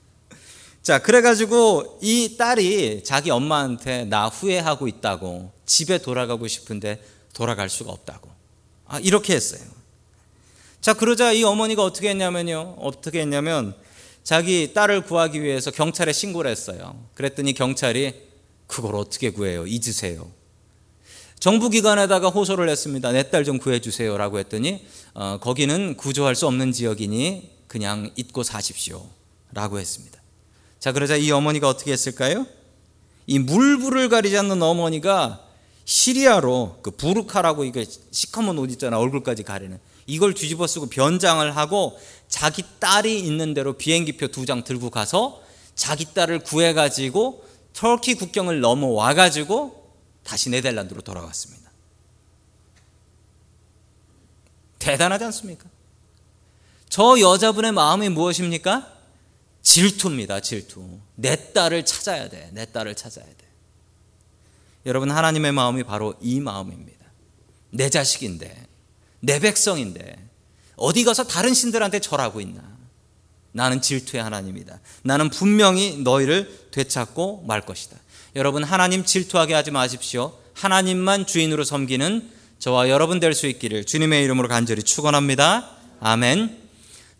자, 0.82 1.00
그래가지고 1.00 1.98
이 2.02 2.36
딸이 2.36 3.02
자기 3.04 3.30
엄마한테 3.30 4.04
나 4.04 4.28
후회하고 4.28 4.88
있다고 4.88 5.52
집에 5.64 5.98
돌아가고 5.98 6.48
싶은데 6.48 7.02
돌아갈 7.32 7.68
수가 7.68 7.92
없다고. 7.92 8.30
아, 8.86 8.98
이렇게 9.00 9.34
했어요. 9.34 9.77
자, 10.80 10.94
그러자 10.94 11.32
이 11.32 11.42
어머니가 11.42 11.82
어떻게 11.82 12.08
했냐면요. 12.10 12.76
어떻게 12.80 13.20
했냐면 13.20 13.74
자기 14.22 14.72
딸을 14.74 15.02
구하기 15.02 15.42
위해서 15.42 15.70
경찰에 15.70 16.12
신고를 16.12 16.50
했어요. 16.50 17.04
그랬더니 17.14 17.52
경찰이 17.54 18.14
그걸 18.66 18.94
어떻게 18.96 19.30
구해요? 19.30 19.66
잊으세요. 19.66 20.30
정부기관에다가 21.40 22.28
호소를 22.28 22.68
했습니다. 22.68 23.12
내 23.12 23.22
딸 23.30 23.44
좀 23.44 23.58
구해주세요. 23.58 24.16
라고 24.18 24.38
했더니, 24.38 24.84
어, 25.14 25.38
거기는 25.40 25.96
구조할 25.96 26.34
수 26.34 26.46
없는 26.46 26.72
지역이니 26.72 27.50
그냥 27.68 28.10
잊고 28.16 28.42
사십시오. 28.42 29.06
라고 29.52 29.78
했습니다. 29.78 30.20
자, 30.80 30.92
그러자 30.92 31.16
이 31.16 31.30
어머니가 31.30 31.68
어떻게 31.68 31.92
했을까요? 31.92 32.46
이 33.26 33.38
물불을 33.38 34.08
가리지 34.08 34.36
않는 34.38 34.62
어머니가 34.62 35.44
시리아로 35.84 36.80
그 36.82 36.90
부르카라고 36.90 37.64
이게 37.64 37.86
시커먼 38.10 38.58
옷 38.58 38.70
있잖아. 38.72 38.98
얼굴까지 38.98 39.42
가리는. 39.44 39.78
이걸 40.08 40.34
뒤집어 40.34 40.66
쓰고 40.66 40.88
변장을 40.88 41.56
하고 41.56 41.98
자기 42.28 42.64
딸이 42.80 43.20
있는 43.20 43.54
대로 43.54 43.74
비행기표 43.74 44.28
두 44.28 44.44
장 44.46 44.64
들고 44.64 44.90
가서 44.90 45.40
자기 45.74 46.06
딸을 46.12 46.40
구해가지고 46.40 47.44
터키 47.74 48.14
국경을 48.14 48.60
넘어와가지고 48.60 49.94
다시 50.24 50.50
네덜란드로 50.50 51.02
돌아왔습니다. 51.02 51.70
대단하지 54.78 55.24
않습니까? 55.24 55.66
저 56.88 57.20
여자분의 57.20 57.72
마음이 57.72 58.08
무엇입니까? 58.08 58.90
질투입니다, 59.62 60.40
질투. 60.40 60.98
내 61.14 61.52
딸을 61.52 61.84
찾아야 61.84 62.28
돼. 62.30 62.48
내 62.52 62.64
딸을 62.64 62.94
찾아야 62.94 63.26
돼. 63.26 63.34
여러분, 64.86 65.10
하나님의 65.10 65.52
마음이 65.52 65.82
바로 65.84 66.14
이 66.22 66.40
마음입니다. 66.40 67.04
내 67.70 67.90
자식인데, 67.90 68.67
내 69.20 69.40
백성인데, 69.40 70.16
어디 70.76 71.04
가서 71.04 71.24
다른 71.24 71.54
신들한테 71.54 72.00
절하고 72.00 72.40
있나? 72.40 72.62
나는 73.52 73.80
질투의 73.80 74.22
하나님이다. 74.22 74.78
나는 75.02 75.30
분명히 75.30 75.98
너희를 75.98 76.68
되찾고 76.70 77.44
말 77.46 77.62
것이다. 77.62 77.96
여러분, 78.36 78.62
하나님 78.62 79.04
질투하게 79.04 79.54
하지 79.54 79.70
마십시오. 79.70 80.38
하나님만 80.54 81.26
주인으로 81.26 81.64
섬기는 81.64 82.30
저와 82.58 82.88
여러분 82.88 83.20
될 83.20 83.34
수 83.34 83.46
있기를 83.46 83.84
주님의 83.84 84.24
이름으로 84.24 84.48
간절히 84.48 84.82
축원합니다. 84.82 85.70
아멘. 86.00 86.58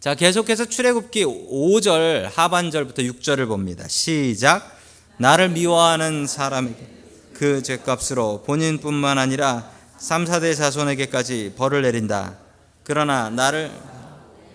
자, 0.00 0.14
계속해서 0.14 0.66
출애굽기 0.66 1.24
5절 1.24 2.30
하반절부터 2.34 3.02
6절을 3.02 3.48
봅니다. 3.48 3.86
시작. 3.88 4.76
나를 5.18 5.48
미워하는 5.50 6.26
사람에게 6.26 6.86
그 7.34 7.62
죄값으로 7.62 8.42
본인뿐만 8.44 9.18
아니라 9.18 9.70
3, 9.98 10.26
4대 10.26 10.56
자손에게까지 10.56 11.54
벌을 11.56 11.82
내린다. 11.82 12.36
그러나 12.84 13.30
나를 13.30 13.70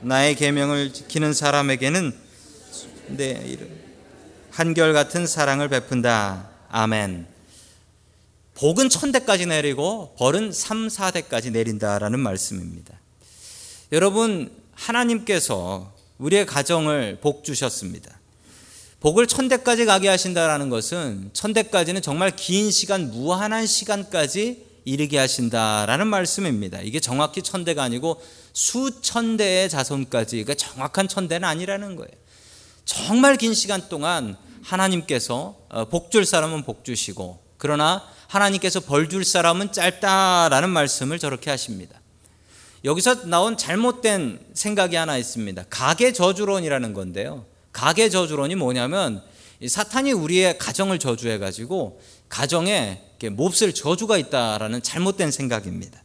나의 0.01 0.35
계명을 0.35 0.93
지키는 0.93 1.33
사람에게는 1.33 2.13
내 3.07 3.31
이름 3.45 3.69
한결 4.51 4.93
같은 4.93 5.27
사랑을 5.27 5.67
베푼다. 5.67 6.49
아멘. 6.69 7.27
복은 8.55 8.89
천대까지 8.89 9.47
내리고 9.47 10.15
벌은 10.17 10.51
3, 10.51 10.87
4대까지 10.87 11.51
내린다라는 11.51 12.19
말씀입니다. 12.19 12.97
여러분 13.91 14.51
하나님께서 14.73 15.93
우리의 16.19 16.45
가정을 16.45 17.17
복 17.19 17.43
주셨습니다. 17.43 18.17
복을 19.01 19.27
천대까지 19.27 19.85
가게 19.85 20.07
하신다라는 20.07 20.69
것은 20.69 21.31
천대까지는 21.33 22.01
정말 22.01 22.33
긴 22.33 22.71
시간, 22.71 23.11
무한한 23.11 23.67
시간까지 23.67 24.72
이르게 24.85 25.17
하신다라는 25.17 26.07
말씀입니다. 26.07 26.81
이게 26.81 26.99
정확히 26.99 27.41
천대가 27.41 27.83
아니고 27.83 28.21
수천 28.53 29.37
대의 29.37 29.69
자손까지, 29.69 30.43
그러니까 30.43 30.53
정확한 30.55 31.07
천대는 31.07 31.47
아니라는 31.47 31.95
거예요. 31.95 32.11
정말 32.85 33.37
긴 33.37 33.53
시간 33.53 33.87
동안 33.89 34.35
하나님께서 34.61 35.57
어, 35.69 35.85
복줄 35.85 36.25
사람은 36.25 36.63
복 36.63 36.83
주시고, 36.83 37.41
그러나 37.57 38.03
하나님께서 38.27 38.79
벌 38.81 39.07
줄 39.09 39.23
사람은 39.23 39.71
짧다라는 39.71 40.69
말씀을 40.69 41.19
저렇게 41.19 41.49
하십니다. 41.49 42.01
여기서 42.83 43.25
나온 43.27 43.55
잘못된 43.55 44.39
생각이 44.53 44.95
하나 44.97 45.17
있습니다. 45.17 45.63
가계 45.69 46.11
저주론이라는 46.11 46.93
건데요. 46.93 47.45
가계 47.71 48.09
저주론이 48.09 48.55
뭐냐면 48.55 49.23
사탄이 49.65 50.11
우리의 50.11 50.57
가정을 50.57 50.99
저주해 50.99 51.37
가지고 51.37 52.01
가정에 52.27 53.01
몹쓸 53.29 53.73
저주가 53.73 54.17
있다라는 54.17 54.81
잘못된 54.81 55.31
생각입니다. 55.31 56.01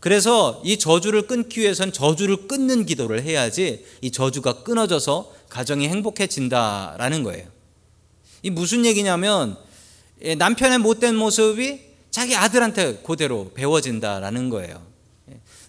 그래서 0.00 0.60
이 0.64 0.78
저주를 0.78 1.26
끊기 1.26 1.60
위해서는 1.60 1.92
저주를 1.92 2.46
끊는 2.46 2.84
기도를 2.84 3.22
해야지 3.22 3.84
이 4.02 4.10
저주가 4.10 4.62
끊어져서 4.62 5.32
가정이 5.48 5.88
행복해진다라는 5.88 7.22
거예요. 7.22 7.46
이 8.42 8.50
무슨 8.50 8.84
얘기냐면 8.84 9.56
남편의 10.36 10.78
못된 10.78 11.16
모습이 11.16 11.80
자기 12.10 12.36
아들한테 12.36 12.98
그대로 12.98 13.50
배워진다라는 13.54 14.50
거예요. 14.50 14.86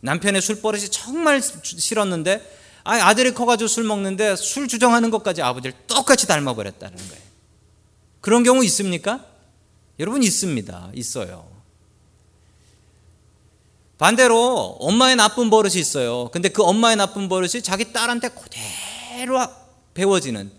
남편의 0.01 0.41
술버릇이 0.41 0.89
정말 0.89 1.41
싫었는데 1.41 2.41
아들이 2.83 3.33
커가지고 3.33 3.67
술 3.67 3.85
먹는데 3.85 4.35
술 4.35 4.67
주정하는 4.67 5.09
것까지 5.11 5.41
아버지를 5.41 5.73
똑같이 5.87 6.27
닮아버렸다는 6.27 6.97
거예요. 6.97 7.23
그런 8.19 8.43
경우 8.43 8.63
있습니까? 8.65 9.25
여러분 9.99 10.23
있습니다. 10.23 10.91
있어요. 10.93 11.47
반대로 13.97 14.75
엄마의 14.79 15.15
나쁜 15.15 15.49
버릇이 15.49 15.75
있어요. 15.75 16.29
근데 16.31 16.49
그 16.49 16.63
엄마의 16.63 16.97
나쁜 16.97 17.29
버릇이 17.29 17.61
자기 17.63 17.93
딸한테 17.93 18.29
그대로 18.29 19.39
배워지는 19.93 20.51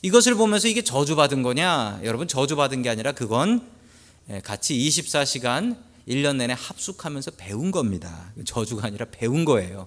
이것을 0.00 0.34
보면서 0.34 0.68
이게 0.68 0.82
저주받은 0.82 1.42
거냐? 1.42 2.00
여러분 2.02 2.26
저주받은 2.26 2.82
게 2.82 2.88
아니라 2.88 3.12
그건 3.12 3.70
같이 4.42 4.74
24시간 4.74 5.76
1년 6.08 6.36
내내 6.36 6.54
합숙하면서 6.58 7.32
배운 7.32 7.70
겁니다. 7.70 8.32
저주가 8.46 8.86
아니라 8.86 9.06
배운 9.10 9.44
거예요. 9.44 9.86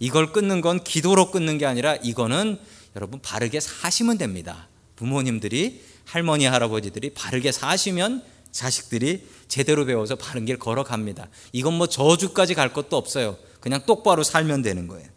이걸 0.00 0.32
끊는 0.32 0.60
건 0.60 0.82
기도로 0.82 1.30
끊는 1.30 1.56
게 1.58 1.66
아니라 1.66 1.94
이거는 1.96 2.58
여러분 2.96 3.20
바르게 3.22 3.60
사시면 3.60 4.18
됩니다. 4.18 4.68
부모님들이 4.96 5.82
할머니 6.04 6.44
할아버지들이 6.44 7.14
바르게 7.14 7.52
사시면 7.52 8.22
자식들이 8.50 9.26
제대로 9.48 9.84
배워서 9.84 10.16
바른 10.16 10.44
길 10.44 10.58
걸어갑니다. 10.58 11.28
이건 11.52 11.74
뭐 11.74 11.86
저주까지 11.86 12.54
갈 12.54 12.72
것도 12.72 12.96
없어요. 12.96 13.36
그냥 13.60 13.84
똑바로 13.86 14.22
살면 14.22 14.62
되는 14.62 14.86
거예요. 14.86 15.08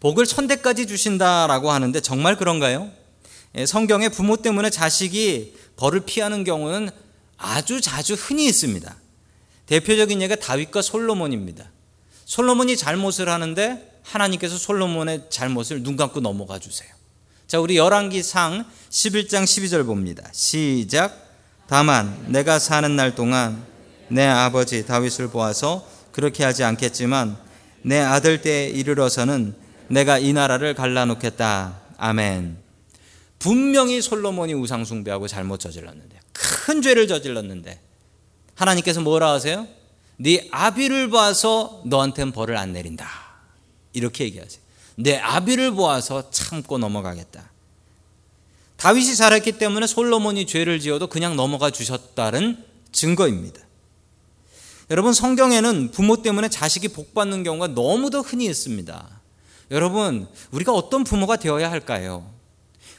복을 0.00 0.26
천대까지 0.26 0.86
주신다라고 0.86 1.70
하는데 1.70 2.00
정말 2.00 2.36
그런가요? 2.36 2.90
예, 3.54 3.64
성경에 3.64 4.08
부모 4.10 4.36
때문에 4.36 4.68
자식이 4.70 5.56
벌을 5.76 6.00
피하는 6.00 6.44
경우는 6.44 6.90
아주 7.38 7.80
자주 7.80 8.14
흔히 8.14 8.46
있습니다. 8.46 8.94
대표적인 9.66 10.20
예가 10.22 10.36
다윗과 10.36 10.82
솔로몬입니다. 10.82 11.70
솔로몬이 12.24 12.76
잘못을 12.76 13.28
하는데 13.28 14.00
하나님께서 14.02 14.58
솔로몬의 14.58 15.26
잘못을 15.30 15.82
눈 15.82 15.96
감고 15.96 16.20
넘어가 16.20 16.58
주세요. 16.58 16.90
자, 17.46 17.60
우리 17.60 17.76
열왕기상 17.76 18.64
11장 18.90 19.44
12절 19.44 19.86
봅니다. 19.86 20.28
시작. 20.32 21.30
다만 21.68 22.26
내가 22.26 22.58
사는 22.58 22.96
날 22.96 23.14
동안 23.14 23.64
내 24.08 24.26
아버지 24.26 24.84
다윗을 24.84 25.28
보아서 25.28 25.86
그렇게 26.10 26.42
하지 26.42 26.64
않겠지만 26.64 27.36
내 27.82 28.00
아들 28.00 28.42
때에 28.42 28.66
이르러서는 28.66 29.54
내가 29.86 30.18
이 30.18 30.32
나라를 30.32 30.74
갈라놓겠다. 30.74 31.80
아멘. 31.98 32.58
분명히 33.38 34.02
솔로몬이 34.02 34.52
우상 34.52 34.84
숭배하고 34.84 35.28
잘못 35.28 35.60
저질렀는데 35.60 36.18
큰 36.32 36.82
죄를 36.82 37.06
저질렀는데 37.06 37.80
하나님께서 38.56 39.02
뭐라 39.02 39.30
하세요? 39.30 39.68
네 40.16 40.48
아비를 40.50 41.10
봐서 41.10 41.82
너한테는 41.84 42.32
벌을 42.32 42.56
안 42.56 42.72
내린다. 42.72 43.08
이렇게 43.92 44.24
얘기하세요. 44.24 44.65
내 44.96 45.16
아비를 45.18 45.72
보아서 45.72 46.30
참고 46.30 46.78
넘어가겠다. 46.78 47.50
다윗이 48.76 49.14
잘했기 49.16 49.52
때문에 49.52 49.86
솔로몬이 49.86 50.46
죄를 50.46 50.80
지어도 50.80 51.06
그냥 51.06 51.36
넘어가 51.36 51.70
주셨다는 51.70 52.62
증거입니다. 52.92 53.60
여러분 54.90 55.12
성경에는 55.12 55.90
부모 55.90 56.22
때문에 56.22 56.48
자식이 56.48 56.88
복 56.88 57.14
받는 57.14 57.42
경우가 57.42 57.68
너무도 57.68 58.22
흔히 58.22 58.46
있습니다. 58.46 59.20
여러분 59.70 60.28
우리가 60.52 60.72
어떤 60.72 61.04
부모가 61.04 61.36
되어야 61.36 61.70
할까요? 61.70 62.30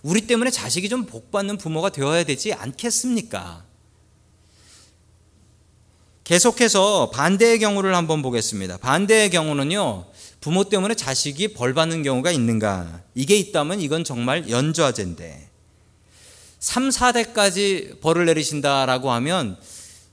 우리 0.04 0.28
때문에 0.28 0.52
자식이 0.52 0.90
좀 0.90 1.06
복 1.06 1.32
받는 1.32 1.58
부모가 1.58 1.90
되어야 1.90 2.24
되지 2.24 2.54
않겠습니까? 2.54 3.64
계속해서 6.28 7.12
반대의 7.12 7.58
경우를 7.60 7.96
한번 7.96 8.22
보겠습니다. 8.22 8.76
반대의 8.80 9.30
경우는요, 9.30 10.08
부모 10.42 10.66
때문에 10.66 10.94
자식이 10.94 11.54
벌 11.54 11.74
받는 11.74 12.04
경우가 12.04 12.32
있는가? 12.32 13.00
이게 13.16 13.38
있다면 13.38 13.80
이건 13.80 14.04
정말 14.04 14.50
연좌제인데. 14.50 15.48
3, 16.60 16.90
4대까지 16.90 18.02
벌을 18.02 18.26
내리신다라고 18.26 19.10
하면 19.12 19.56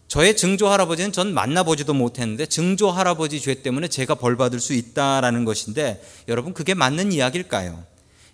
저의 0.07 0.37
증조 0.37 0.69
할아버지는 0.69 1.11
전 1.11 1.35
만나보지도 1.35 1.95
못했는데 1.95 2.47
증조 2.47 2.93
할아버지 2.93 3.41
죄 3.41 3.63
때문에 3.63 3.89
제가 3.89 4.15
벌 4.15 4.37
받을 4.37 4.61
수 4.61 4.73
있다라는 4.73 5.45
것인데 5.45 6.01
여러분 6.29 6.55
그게 6.55 6.75
맞는 6.75 7.11
이야기일까요? 7.11 7.83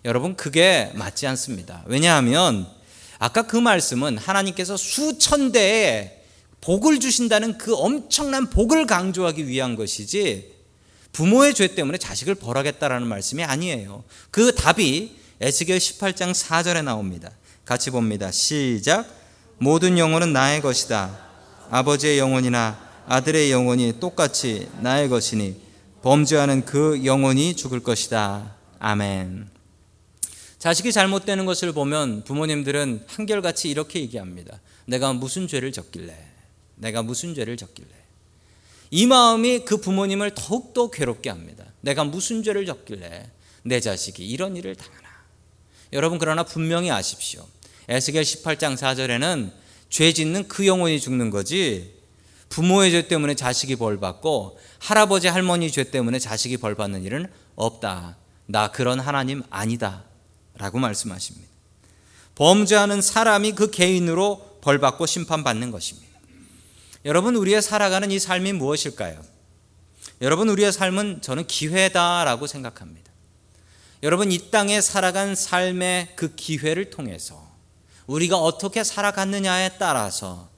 여러분 0.05 0.35
그게 0.35 0.91
맞지 0.93 1.25
않습니다. 1.25 1.81
왜냐하면 1.87 2.67
아까 3.17 3.47
그 3.47 3.57
말씀은 3.57 4.19
하나님께서 4.19 4.77
수천 4.77 5.51
대의 5.51 6.20
복을 6.61 6.99
주신다는 6.99 7.57
그 7.57 7.75
엄청난 7.75 8.49
복을 8.49 8.85
강조하기 8.85 9.47
위한 9.47 9.75
것이지 9.75 10.53
부모의 11.11 11.53
죄 11.53 11.75
때문에 11.75 11.97
자식을 11.97 12.35
벌하겠다라는 12.35 13.07
말씀이 13.07 13.43
아니에요. 13.43 14.03
그 14.29 14.55
답이 14.55 15.17
에스겔 15.41 15.77
18장 15.77 16.33
4절에 16.33 16.83
나옵니다. 16.83 17.31
같이 17.65 17.89
봅니다. 17.89 18.31
시작. 18.31 19.07
모든 19.57 19.97
영혼은 19.97 20.33
나의 20.33 20.61
것이다. 20.61 21.19
아버지의 21.69 22.19
영혼이나 22.19 22.79
아들의 23.07 23.51
영혼이 23.51 23.99
똑같이 23.99 24.69
나의 24.79 25.09
것이니 25.09 25.59
범죄하는 26.01 26.65
그 26.65 27.03
영혼이 27.03 27.55
죽을 27.55 27.81
것이다. 27.81 28.55
아멘. 28.79 29.49
자식이 30.59 30.91
잘못되는 30.91 31.45
것을 31.45 31.71
보면 31.73 32.23
부모님들은 32.23 33.05
한결같이 33.07 33.69
이렇게 33.69 33.99
얘기합니다. 33.99 34.59
내가 34.85 35.13
무슨 35.13 35.47
죄를 35.47 35.71
졌길래? 35.71 36.30
내가 36.81 37.03
무슨 37.03 37.35
죄를 37.35 37.57
졌길래? 37.57 37.89
이 38.89 39.05
마음이 39.05 39.65
그 39.65 39.77
부모님을 39.77 40.33
더욱더 40.35 40.89
괴롭게 40.89 41.29
합니다. 41.29 41.63
내가 41.81 42.03
무슨 42.03 42.43
죄를 42.43 42.65
졌길래 42.65 43.29
내 43.63 43.79
자식이 43.79 44.27
이런 44.27 44.57
일을 44.57 44.75
당하나? 44.75 45.07
여러분 45.93 46.17
그러나 46.17 46.43
분명히 46.43 46.91
아십시오. 46.91 47.47
에스겔 47.87 48.23
18장 48.23 48.75
4절에는 48.75 49.51
죄 49.89 50.11
짓는 50.11 50.47
그 50.47 50.65
영혼이 50.65 50.99
죽는 50.99 51.29
거지 51.29 51.93
부모의 52.49 52.91
죄 52.91 53.07
때문에 53.07 53.35
자식이 53.35 53.75
벌 53.75 53.99
받고 53.99 54.59
할아버지 54.79 55.27
할머니 55.27 55.71
죄 55.71 55.83
때문에 55.83 56.17
자식이 56.19 56.57
벌 56.57 56.75
받는 56.75 57.03
일은 57.03 57.27
없다. 57.55 58.17
나 58.47 58.71
그런 58.71 58.99
하나님 58.99 59.43
아니다. 59.49 60.03
라고 60.55 60.79
말씀하십니다. 60.79 61.47
범죄하는 62.35 63.01
사람이 63.01 63.53
그 63.53 63.69
개인으로 63.69 64.59
벌 64.61 64.79
받고 64.79 65.05
심판받는 65.05 65.71
것입니다. 65.71 66.10
여러분 67.05 67.35
우리의 67.35 67.61
살아가는 67.61 68.11
이 68.11 68.19
삶이 68.19 68.53
무엇일까요? 68.53 69.23
여러분 70.21 70.49
우리의 70.49 70.71
삶은 70.71 71.21
저는 71.21 71.47
기회다라고 71.47 72.47
생각합니다. 72.47 73.11
여러분 74.03 74.31
이 74.31 74.51
땅에 74.51 74.81
살아간 74.81 75.35
삶의 75.35 76.13
그 76.15 76.35
기회를 76.35 76.89
통해서 76.89 77.51
우리가 78.07 78.37
어떻게 78.37 78.83
살아갔느냐에 78.83 79.77
따라서 79.77 80.49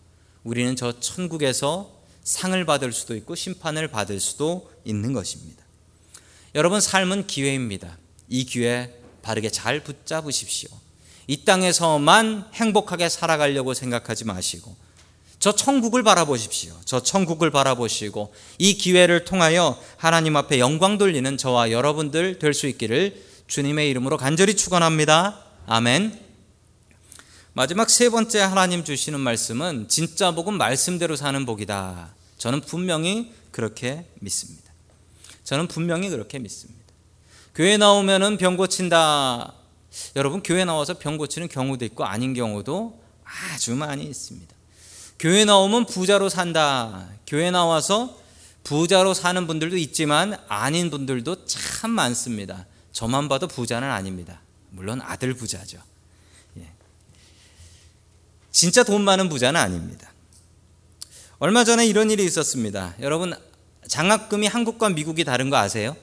우리는 0.43 0.75
저 0.75 0.99
천국에서 0.99 2.03
상을 2.23 2.65
받을 2.65 2.91
수도 2.91 3.15
있고 3.15 3.35
심판을 3.35 3.89
받을 3.89 4.19
수도 4.19 4.71
있는 4.85 5.13
것입니다. 5.13 5.63
여러분, 6.55 6.79
삶은 6.79 7.27
기회입니다. 7.27 7.97
이 8.29 8.45
기회 8.45 8.99
바르게 9.21 9.49
잘 9.49 9.83
붙잡으십시오. 9.83 10.69
이 11.27 11.45
땅에서만 11.45 12.49
행복하게 12.53 13.09
살아가려고 13.09 13.73
생각하지 13.73 14.25
마시고, 14.25 14.75
저 15.43 15.53
천국을 15.53 16.03
바라보십시오. 16.03 16.73
저 16.85 17.03
천국을 17.03 17.51
바라보시고, 17.51 18.33
이 18.59 18.75
기회를 18.75 19.25
통하여 19.25 19.77
하나님 19.97 20.37
앞에 20.37 20.57
영광 20.57 20.97
돌리는 20.97 21.35
저와 21.35 21.69
여러분들 21.69 22.39
될 22.39 22.53
수 22.53 22.65
있기를 22.65 23.21
주님의 23.47 23.89
이름으로 23.89 24.15
간절히 24.15 24.55
축원합니다. 24.55 25.43
아멘. 25.65 26.17
마지막 27.51 27.89
세 27.89 28.09
번째 28.09 28.39
하나님 28.39 28.85
주시는 28.85 29.19
말씀은 29.19 29.89
진짜 29.89 30.31
복은 30.31 30.53
말씀대로 30.53 31.17
사는 31.17 31.45
복이다. 31.45 32.15
저는 32.37 32.61
분명히 32.61 33.33
그렇게 33.51 34.05
믿습니다. 34.21 34.71
저는 35.43 35.67
분명히 35.67 36.07
그렇게 36.07 36.39
믿습니다. 36.39 36.85
교회 37.53 37.75
나오면은 37.75 38.37
병 38.37 38.55
고친다. 38.55 39.55
여러분 40.15 40.41
교회 40.41 40.63
나와서 40.63 40.93
병 40.93 41.17
고치는 41.17 41.49
경우도 41.49 41.83
있고 41.83 42.05
아닌 42.05 42.33
경우도 42.33 42.97
아주 43.25 43.75
많이 43.75 44.05
있습니다. 44.05 44.52
교회 45.19 45.45
나오면 45.45 45.85
부자로 45.85 46.29
산다. 46.29 47.07
교회 47.25 47.51
나와서 47.51 48.17
부자로 48.63 49.13
사는 49.13 49.45
분들도 49.47 49.77
있지만 49.77 50.37
아닌 50.47 50.89
분들도 50.89 51.45
참 51.45 51.91
많습니다. 51.91 52.65
저만 52.91 53.29
봐도 53.29 53.47
부자는 53.47 53.89
아닙니다. 53.89 54.41
물론 54.69 55.01
아들 55.01 55.33
부자죠. 55.33 55.79
진짜 58.53 58.83
돈 58.83 59.03
많은 59.03 59.29
부자는 59.29 59.59
아닙니다. 59.59 60.13
얼마 61.39 61.63
전에 61.63 61.85
이런 61.87 62.11
일이 62.11 62.23
있었습니다. 62.23 62.93
여러분, 63.01 63.33
장학금이 63.87 64.45
한국과 64.45 64.89
미국이 64.89 65.23
다른 65.25 65.49
거 65.49 65.57
아세요? 65.57 65.97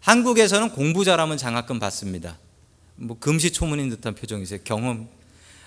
한국에서는 0.00 0.70
공부 0.70 1.04
잘하면 1.04 1.38
장학금 1.38 1.78
받습니다. 1.78 2.38
뭐 2.96 3.16
금시초문인 3.18 3.88
듯한 3.88 4.16
표정이세요. 4.16 4.60
경험. 4.64 5.08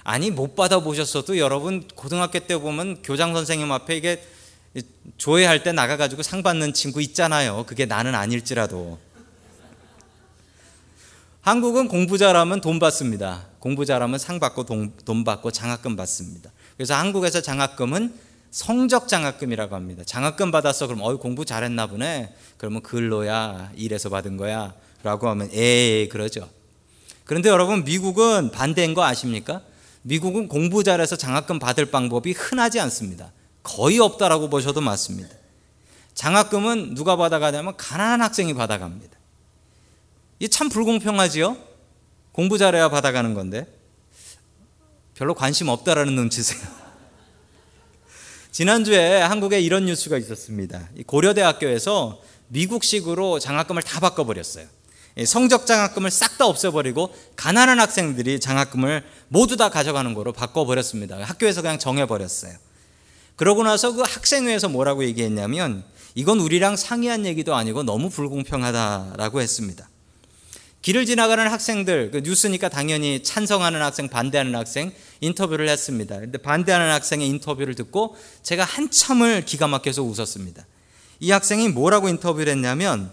아니, 0.03 0.31
못 0.31 0.55
받아보셨어도 0.55 1.37
여러분, 1.37 1.87
고등학교 1.95 2.39
때 2.39 2.57
보면 2.57 3.01
교장 3.03 3.33
선생님 3.33 3.71
앞에 3.71 3.97
이게 3.97 4.23
조회할 5.17 5.63
때 5.63 5.71
나가가지고 5.71 6.23
상 6.23 6.43
받는 6.43 6.73
친구 6.73 7.01
있잖아요. 7.01 7.65
그게 7.67 7.85
나는 7.85 8.15
아닐지라도. 8.15 8.97
한국은 11.41 11.87
공부 11.87 12.17
잘하면 12.17 12.61
돈 12.61 12.79
받습니다. 12.79 13.47
공부 13.59 13.85
잘하면 13.85 14.19
상 14.19 14.39
받고 14.39 14.65
돈, 14.65 14.93
돈 15.05 15.23
받고 15.23 15.51
장학금 15.51 15.95
받습니다. 15.95 16.51
그래서 16.77 16.93
한국에서 16.93 17.41
장학금은 17.41 18.13
성적 18.51 19.07
장학금이라고 19.07 19.75
합니다. 19.75 20.03
장학금 20.05 20.51
받았어 20.51 20.87
그럼 20.87 21.01
어이 21.01 21.15
공부 21.15 21.45
잘했나 21.45 21.87
보네. 21.87 22.35
그러면 22.57 22.81
근로야 22.81 23.71
일해서 23.75 24.09
받은 24.09 24.37
거야. 24.37 24.73
라고 25.03 25.29
하면 25.29 25.49
에 25.51 26.07
그러죠. 26.09 26.47
그런데 27.23 27.49
여러분 27.49 27.83
미국은 27.83 28.51
반대인 28.51 28.93
거 28.93 29.03
아십니까? 29.03 29.61
미국은 30.03 30.47
공부 30.47 30.83
잘해서 30.83 31.15
장학금 31.15 31.59
받을 31.59 31.85
방법이 31.85 32.31
흔하지 32.31 32.79
않습니다. 32.79 33.31
거의 33.63 33.99
없다라고 33.99 34.49
보셔도 34.49 34.81
맞습니다. 34.81 35.29
장학금은 36.13 36.95
누가 36.95 37.15
받아가냐면 37.15 37.77
가난한 37.77 38.21
학생이 38.21 38.53
받아갑니다. 38.53 39.17
이게 40.39 40.49
참 40.49 40.69
불공평하지요? 40.69 41.57
공부 42.31 42.57
잘해야 42.57 42.89
받아가는 42.89 43.33
건데. 43.33 43.67
별로 45.13 45.35
관심 45.35 45.67
없다라는 45.67 46.15
눈치세요. 46.15 46.59
지난주에 48.51 49.21
한국에 49.21 49.61
이런 49.61 49.85
뉴스가 49.85 50.17
있었습니다. 50.17 50.89
고려대학교에서 51.05 52.21
미국식으로 52.47 53.39
장학금을 53.39 53.83
다 53.83 53.99
바꿔버렸어요. 53.99 54.65
성적 55.25 55.65
장학금을 55.65 56.09
싹 56.09 56.37
다 56.37 56.47
없애버리고 56.47 57.13
가난한 57.35 57.79
학생들이 57.79 58.39
장학금을 58.39 59.03
모두 59.27 59.57
다 59.57 59.69
가져가는 59.69 60.13
거로 60.13 60.33
바꿔버렸습니다. 60.33 61.21
학교에서 61.21 61.61
그냥 61.61 61.77
정해버렸어요. 61.77 62.53
그러고 63.35 63.63
나서 63.63 63.91
그 63.91 64.01
학생회에서 64.01 64.69
뭐라고 64.69 65.03
얘기했냐면 65.03 65.83
이건 66.15 66.39
우리랑 66.39 66.75
상의한 66.75 67.25
얘기도 67.25 67.55
아니고 67.55 67.83
너무 67.83 68.09
불공평하다라고 68.09 69.41
했습니다. 69.41 69.89
길을 70.81 71.05
지나가는 71.05 71.47
학생들, 71.47 72.09
그 72.11 72.21
뉴스니까 72.23 72.69
당연히 72.69 73.21
찬성하는 73.21 73.81
학생, 73.81 74.09
반대하는 74.09 74.55
학생 74.55 74.91
인터뷰를 75.19 75.69
했습니다. 75.69 76.19
근데 76.19 76.39
반대하는 76.39 76.89
학생의 76.91 77.27
인터뷰를 77.27 77.75
듣고 77.75 78.15
제가 78.41 78.63
한참을 78.63 79.45
기가 79.45 79.67
막혀서 79.67 80.01
웃었습니다. 80.01 80.65
이 81.19 81.29
학생이 81.29 81.69
뭐라고 81.69 82.09
인터뷰를 82.09 82.53
했냐면 82.53 83.11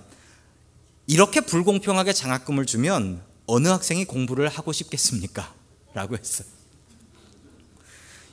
이렇게 1.08 1.40
불공평하게 1.40 2.12
장학금을 2.12 2.66
주면 2.66 3.22
어느 3.46 3.66
학생이 3.68 4.04
공부를 4.04 4.48
하고 4.48 4.72
싶겠습니까? 4.72 5.54
라고 5.94 6.16
했어요. 6.16 6.46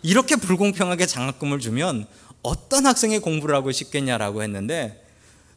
이렇게 0.03 0.35
불공평하게 0.35 1.07
장학금을 1.07 1.59
주면 1.59 2.05
어떤 2.43 2.85
학생이 2.85 3.19
공부를 3.19 3.55
하고 3.55 3.71
싶겠냐라고 3.71 4.43
했는데 4.43 5.07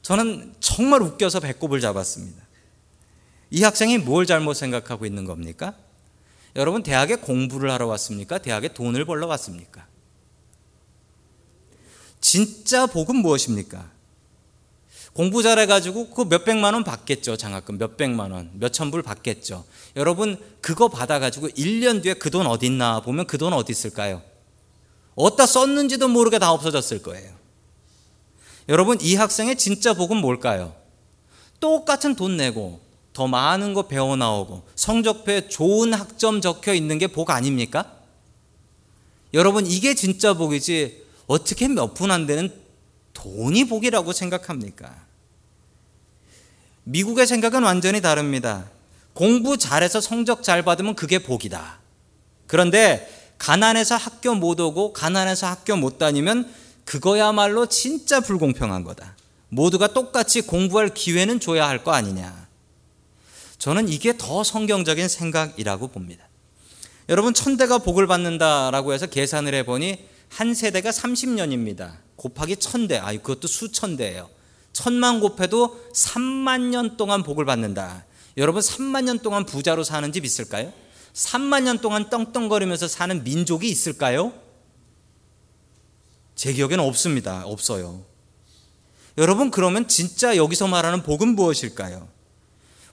저는 0.01 0.55
정말 0.61 1.03
웃겨서 1.03 1.41
배꼽을 1.41 1.81
잡았습니다. 1.81 2.41
이 3.51 3.65
학생이 3.65 3.99
뭘 3.99 4.25
잘못 4.25 4.55
생각하고 4.55 5.05
있는 5.05 5.25
겁니까? 5.25 5.75
여러분, 6.55 6.85
대학에 6.85 7.17
공부를 7.17 7.71
하러 7.73 7.89
왔습니까? 7.89 8.39
대학에 8.39 8.69
돈을 8.69 9.05
벌러 9.05 9.27
왔습니까? 9.27 9.87
진짜 12.21 12.87
복은 12.87 13.17
무엇입니까? 13.17 13.98
공부 15.19 15.43
잘해가지고 15.43 16.11
그 16.11 16.23
몇백만 16.23 16.75
원 16.75 16.85
받겠죠. 16.85 17.37
장학금 17.37 17.77
몇백만 17.77 18.31
원, 18.31 18.53
몇천 18.55 18.93
불 18.93 19.03
받겠죠. 19.03 19.65
여러분, 19.97 20.39
그거 20.61 20.87
받아가지고 20.87 21.49
1년 21.49 22.05
뒤에 22.05 22.15
그 22.15 22.31
돈 22.31 22.47
어딨나 22.47 23.01
보면 23.01 23.27
그 23.27 23.37
돈 23.37 23.53
어디 23.53 23.73
있을까요? 23.73 24.23
어디다 25.17 25.47
썼는지도 25.47 26.07
모르게 26.07 26.39
다 26.39 26.53
없어졌을 26.53 27.03
거예요. 27.03 27.33
여러분, 28.69 28.97
이 29.01 29.17
학생의 29.17 29.57
진짜 29.57 29.93
복은 29.93 30.19
뭘까요? 30.19 30.73
똑같은 31.59 32.15
돈 32.15 32.37
내고 32.37 32.79
더 33.13 33.27
많은 33.27 33.75
거 33.75 33.89
배워 33.89 34.15
나오고 34.15 34.69
성적표에 34.77 35.49
좋은 35.49 35.95
학점 35.95 36.41
적혀 36.41 36.75
있는 36.75 36.97
게 36.99 37.09
복 37.09 37.31
아닙니까? 37.31 37.93
여러분, 39.35 39.67
이게 39.67 39.95
진짜 39.95 40.35
복이지 40.35 41.03
어떻게 41.27 41.67
몇푼안 41.67 42.29
되는 42.29 42.55
돈이 43.15 43.65
복이라고 43.65 44.13
생각합니까? 44.13 45.08
미국의 46.89 47.27
생각은 47.27 47.65
완전히 47.65 48.01
다릅니다. 48.01 48.65
공부 49.13 49.59
잘해서 49.59 50.01
성적 50.01 50.43
잘 50.43 50.63
받으면 50.63 50.95
그게 50.95 51.19
복이다. 51.19 51.81
그런데 52.47 53.35
가난해서 53.37 53.97
학교 53.97 54.35
못 54.35 54.59
오고 54.59 54.95
가난해서 54.95 55.47
학교 55.49 55.77
못 55.77 55.99
다니면 55.99 56.51
그거야말로 56.87 57.67
진짜 57.67 58.21
불공평한 58.21 58.85
거다. 58.85 59.17
모두가 59.51 59.89
똑같이 59.89 60.41
공부할 60.41 60.95
기회는 60.95 61.41
줘야 61.41 61.69
할 61.69 61.85
거 61.85 61.93
아니냐. 61.93 62.49
저는 63.59 63.89
이게 63.91 64.17
더 64.17 64.43
성경적인 64.43 65.09
생각이라고 65.09 65.89
봅니다. 65.89 66.27
여러분, 67.11 67.35
천대가 67.35 67.79
복을 67.79 68.07
받는다라고 68.07 68.95
해서 68.95 69.07
계산을 69.07 69.53
해보니 69.57 70.07
한 70.31 70.55
세대가 70.55 70.91
30년입니다. 70.91 71.97
곱하기 72.17 72.57
천대, 72.57 72.97
아, 72.99 73.13
그것도 73.13 73.47
수천대예요. 73.47 74.38
천만 74.79 75.19
곱해도 75.19 75.91
3만 75.93 76.69
년 76.69 76.97
동안 76.97 77.25
복을 77.25 77.45
받는다. 77.45 78.05
여러분, 78.37 78.63
3만 78.63 79.03
년 79.03 79.19
동안 79.19 79.45
부자로 79.45 79.83
사는 79.83 80.13
집 80.13 80.25
있을까요? 80.25 80.73
3만 81.15 81.65
년 81.65 81.81
동안 81.81 82.09
떵떵거리면서 82.09 82.87
사는 82.87 83.25
민족이 83.25 83.69
있을까요? 83.69 84.33
제 86.37 86.53
기억에는 86.53 86.85
없습니다. 86.85 87.45
없어요. 87.45 88.05
여러분, 89.19 89.51
그러면 89.51 89.89
진짜 89.89 90.37
여기서 90.37 90.69
말하는 90.69 91.03
복은 91.03 91.35
무엇일까요? 91.35 92.07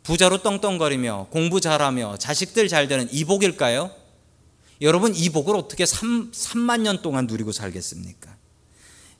부자로 0.02 0.42
떵떵거리며 0.42 1.28
공부 1.30 1.62
잘하며 1.62 2.18
자식들 2.18 2.68
잘 2.68 2.88
되는 2.88 3.08
이 3.12 3.26
복일까요? 3.26 3.92
여러분, 4.82 5.14
이 5.14 5.30
복을 5.30 5.56
어떻게 5.56 5.86
3, 5.86 6.32
3만 6.32 6.82
년 6.82 7.04
동안 7.04 7.28
누리고 7.28 7.52
살겠습니까? 7.52 8.36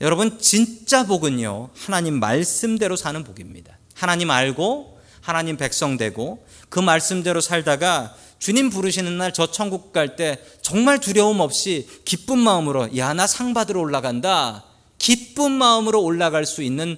여러분, 0.02 0.40
진짜 0.40 1.06
복은요, 1.06 1.70
하나님 1.74 2.20
말씀대로 2.20 2.96
사는 2.96 3.24
복입니다. 3.24 3.78
하나님 3.94 4.30
알고, 4.30 5.00
하나님 5.22 5.58
백성 5.58 5.98
되고, 5.98 6.46
그 6.70 6.80
말씀대로 6.80 7.40
살다가 7.42 8.16
주님 8.40 8.70
부르시는 8.70 9.18
날 9.18 9.32
저 9.32 9.50
천국 9.52 9.94
갈 9.94 10.16
때 10.18 10.44
정말 10.62 11.00
두려움 11.00 11.40
없이 11.40 11.88
기쁜 12.04 12.40
마음으로, 12.40 12.96
야, 12.98 13.14
나 13.14 13.26
상 13.26 13.54
받으러 13.54 13.80
올라간다. 13.80 14.66
기쁜 14.98 15.52
마음으로 15.54 16.02
올라갈 16.04 16.46
수 16.46 16.62
있는 16.62 16.98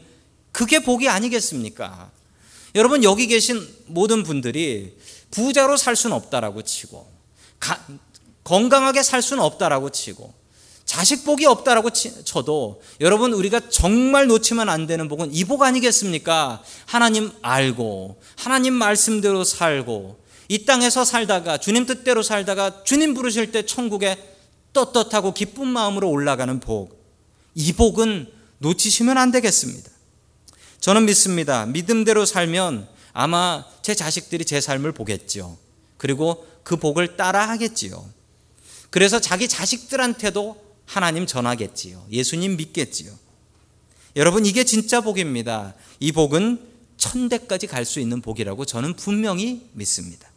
그게 0.52 0.80
복이 0.80 1.08
아니겠습니까? 1.08 2.12
여러분, 2.76 3.04
여기 3.04 3.28
계신 3.28 3.66
모든 3.86 4.24
분들이 4.24 4.98
부자로 5.32 5.78
살 5.78 5.96
수는 5.96 6.16
없다라고 6.16 6.64
치고, 6.64 7.08
가, 7.60 7.86
건강하게 8.44 9.04
살 9.04 9.22
수는 9.22 9.44
없다라고 9.44 9.92
치고 9.92 10.34
자식 10.88 11.26
복이 11.26 11.45
없다라고 11.45 11.89
쳐도 11.91 12.82
여러분 13.02 13.34
우리가 13.34 13.69
정말 13.69 14.26
놓치면 14.28 14.69
안 14.69 14.88
되는 14.88 15.08
복은 15.10 15.34
이 15.34 15.43
복 15.43 15.62
아니겠습니까? 15.62 16.63
하나님 16.86 17.32
알고 17.41 18.19
하나님 18.38 18.73
말씀대로 18.73 19.43
살고 19.43 20.17
이 20.47 20.65
땅에서 20.65 21.04
살다가 21.04 21.58
주님 21.58 21.86
뜻대로 21.86 22.23
살다가 22.23 22.84
주님 22.86 23.13
부르실 23.13 23.52
때 23.52 23.65
천국에 23.65 24.17
떳떳하고 24.71 25.34
기쁜 25.34 25.67
마음으로 25.67 26.10
올라가는 26.10 26.58
복. 26.62 26.97
이 27.54 27.73
복은 27.73 28.32
놓치시면 28.60 29.17
안 29.17 29.32
되겠습니다. 29.32 29.91
저는 30.80 31.06
믿습니다. 31.06 31.65
믿음대로 31.65 32.26
살면 32.26 32.88
아마 33.12 33.65
제 33.82 33.93
자식들이 33.93 34.45
제 34.45 34.62
삶을 34.62 34.93
보겠지요. 34.93 35.58
그리고 35.97 36.47
그 36.63 36.78
복을 36.78 37.17
따라 37.17 37.50
하겠지요. 37.50 38.06
그래서 38.89 39.19
자기 39.19 39.50
자식들한테도 39.50 40.66
하나님 40.88 41.28
전하겠지요. 41.28 42.08
예수님 42.12 42.58
믿겠지요. 42.58 43.12
여러분, 44.15 44.47
이게 44.47 44.63
진짜 44.63 45.02
복입니다. 45.02 45.76
이 46.00 46.12
복은 46.12 46.60
천대까지 46.97 47.67
갈 47.67 47.86
수 47.86 48.00
있는 48.00 48.21
복이라고 48.21 48.65
저는 48.65 48.95
분명히 48.95 49.69
믿습니다. 49.73 50.28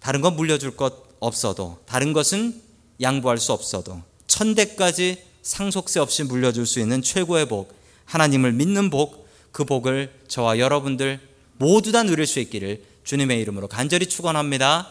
다른 0.00 0.20
건 0.20 0.36
물려줄 0.36 0.76
것 0.76 1.06
없어도, 1.20 1.78
다른 1.86 2.12
것은 2.12 2.60
양보할 3.00 3.38
수 3.38 3.52
없어도, 3.52 4.02
천대까지 4.26 5.22
상속세 5.42 6.00
없이 6.00 6.24
물려줄 6.24 6.66
수 6.66 6.80
있는 6.80 7.00
최고의 7.00 7.48
복, 7.48 7.72
하나님을 8.04 8.52
믿는 8.52 8.90
복, 8.90 9.26
그 9.52 9.64
복을 9.64 10.12
저와 10.28 10.58
여러분들 10.58 11.18
모두 11.56 11.92
다 11.92 12.02
누릴 12.02 12.26
수 12.26 12.40
있기를 12.40 12.84
주님의 13.04 13.40
이름으로 13.40 13.68
간절히 13.68 14.06
축원합니다. 14.06 14.84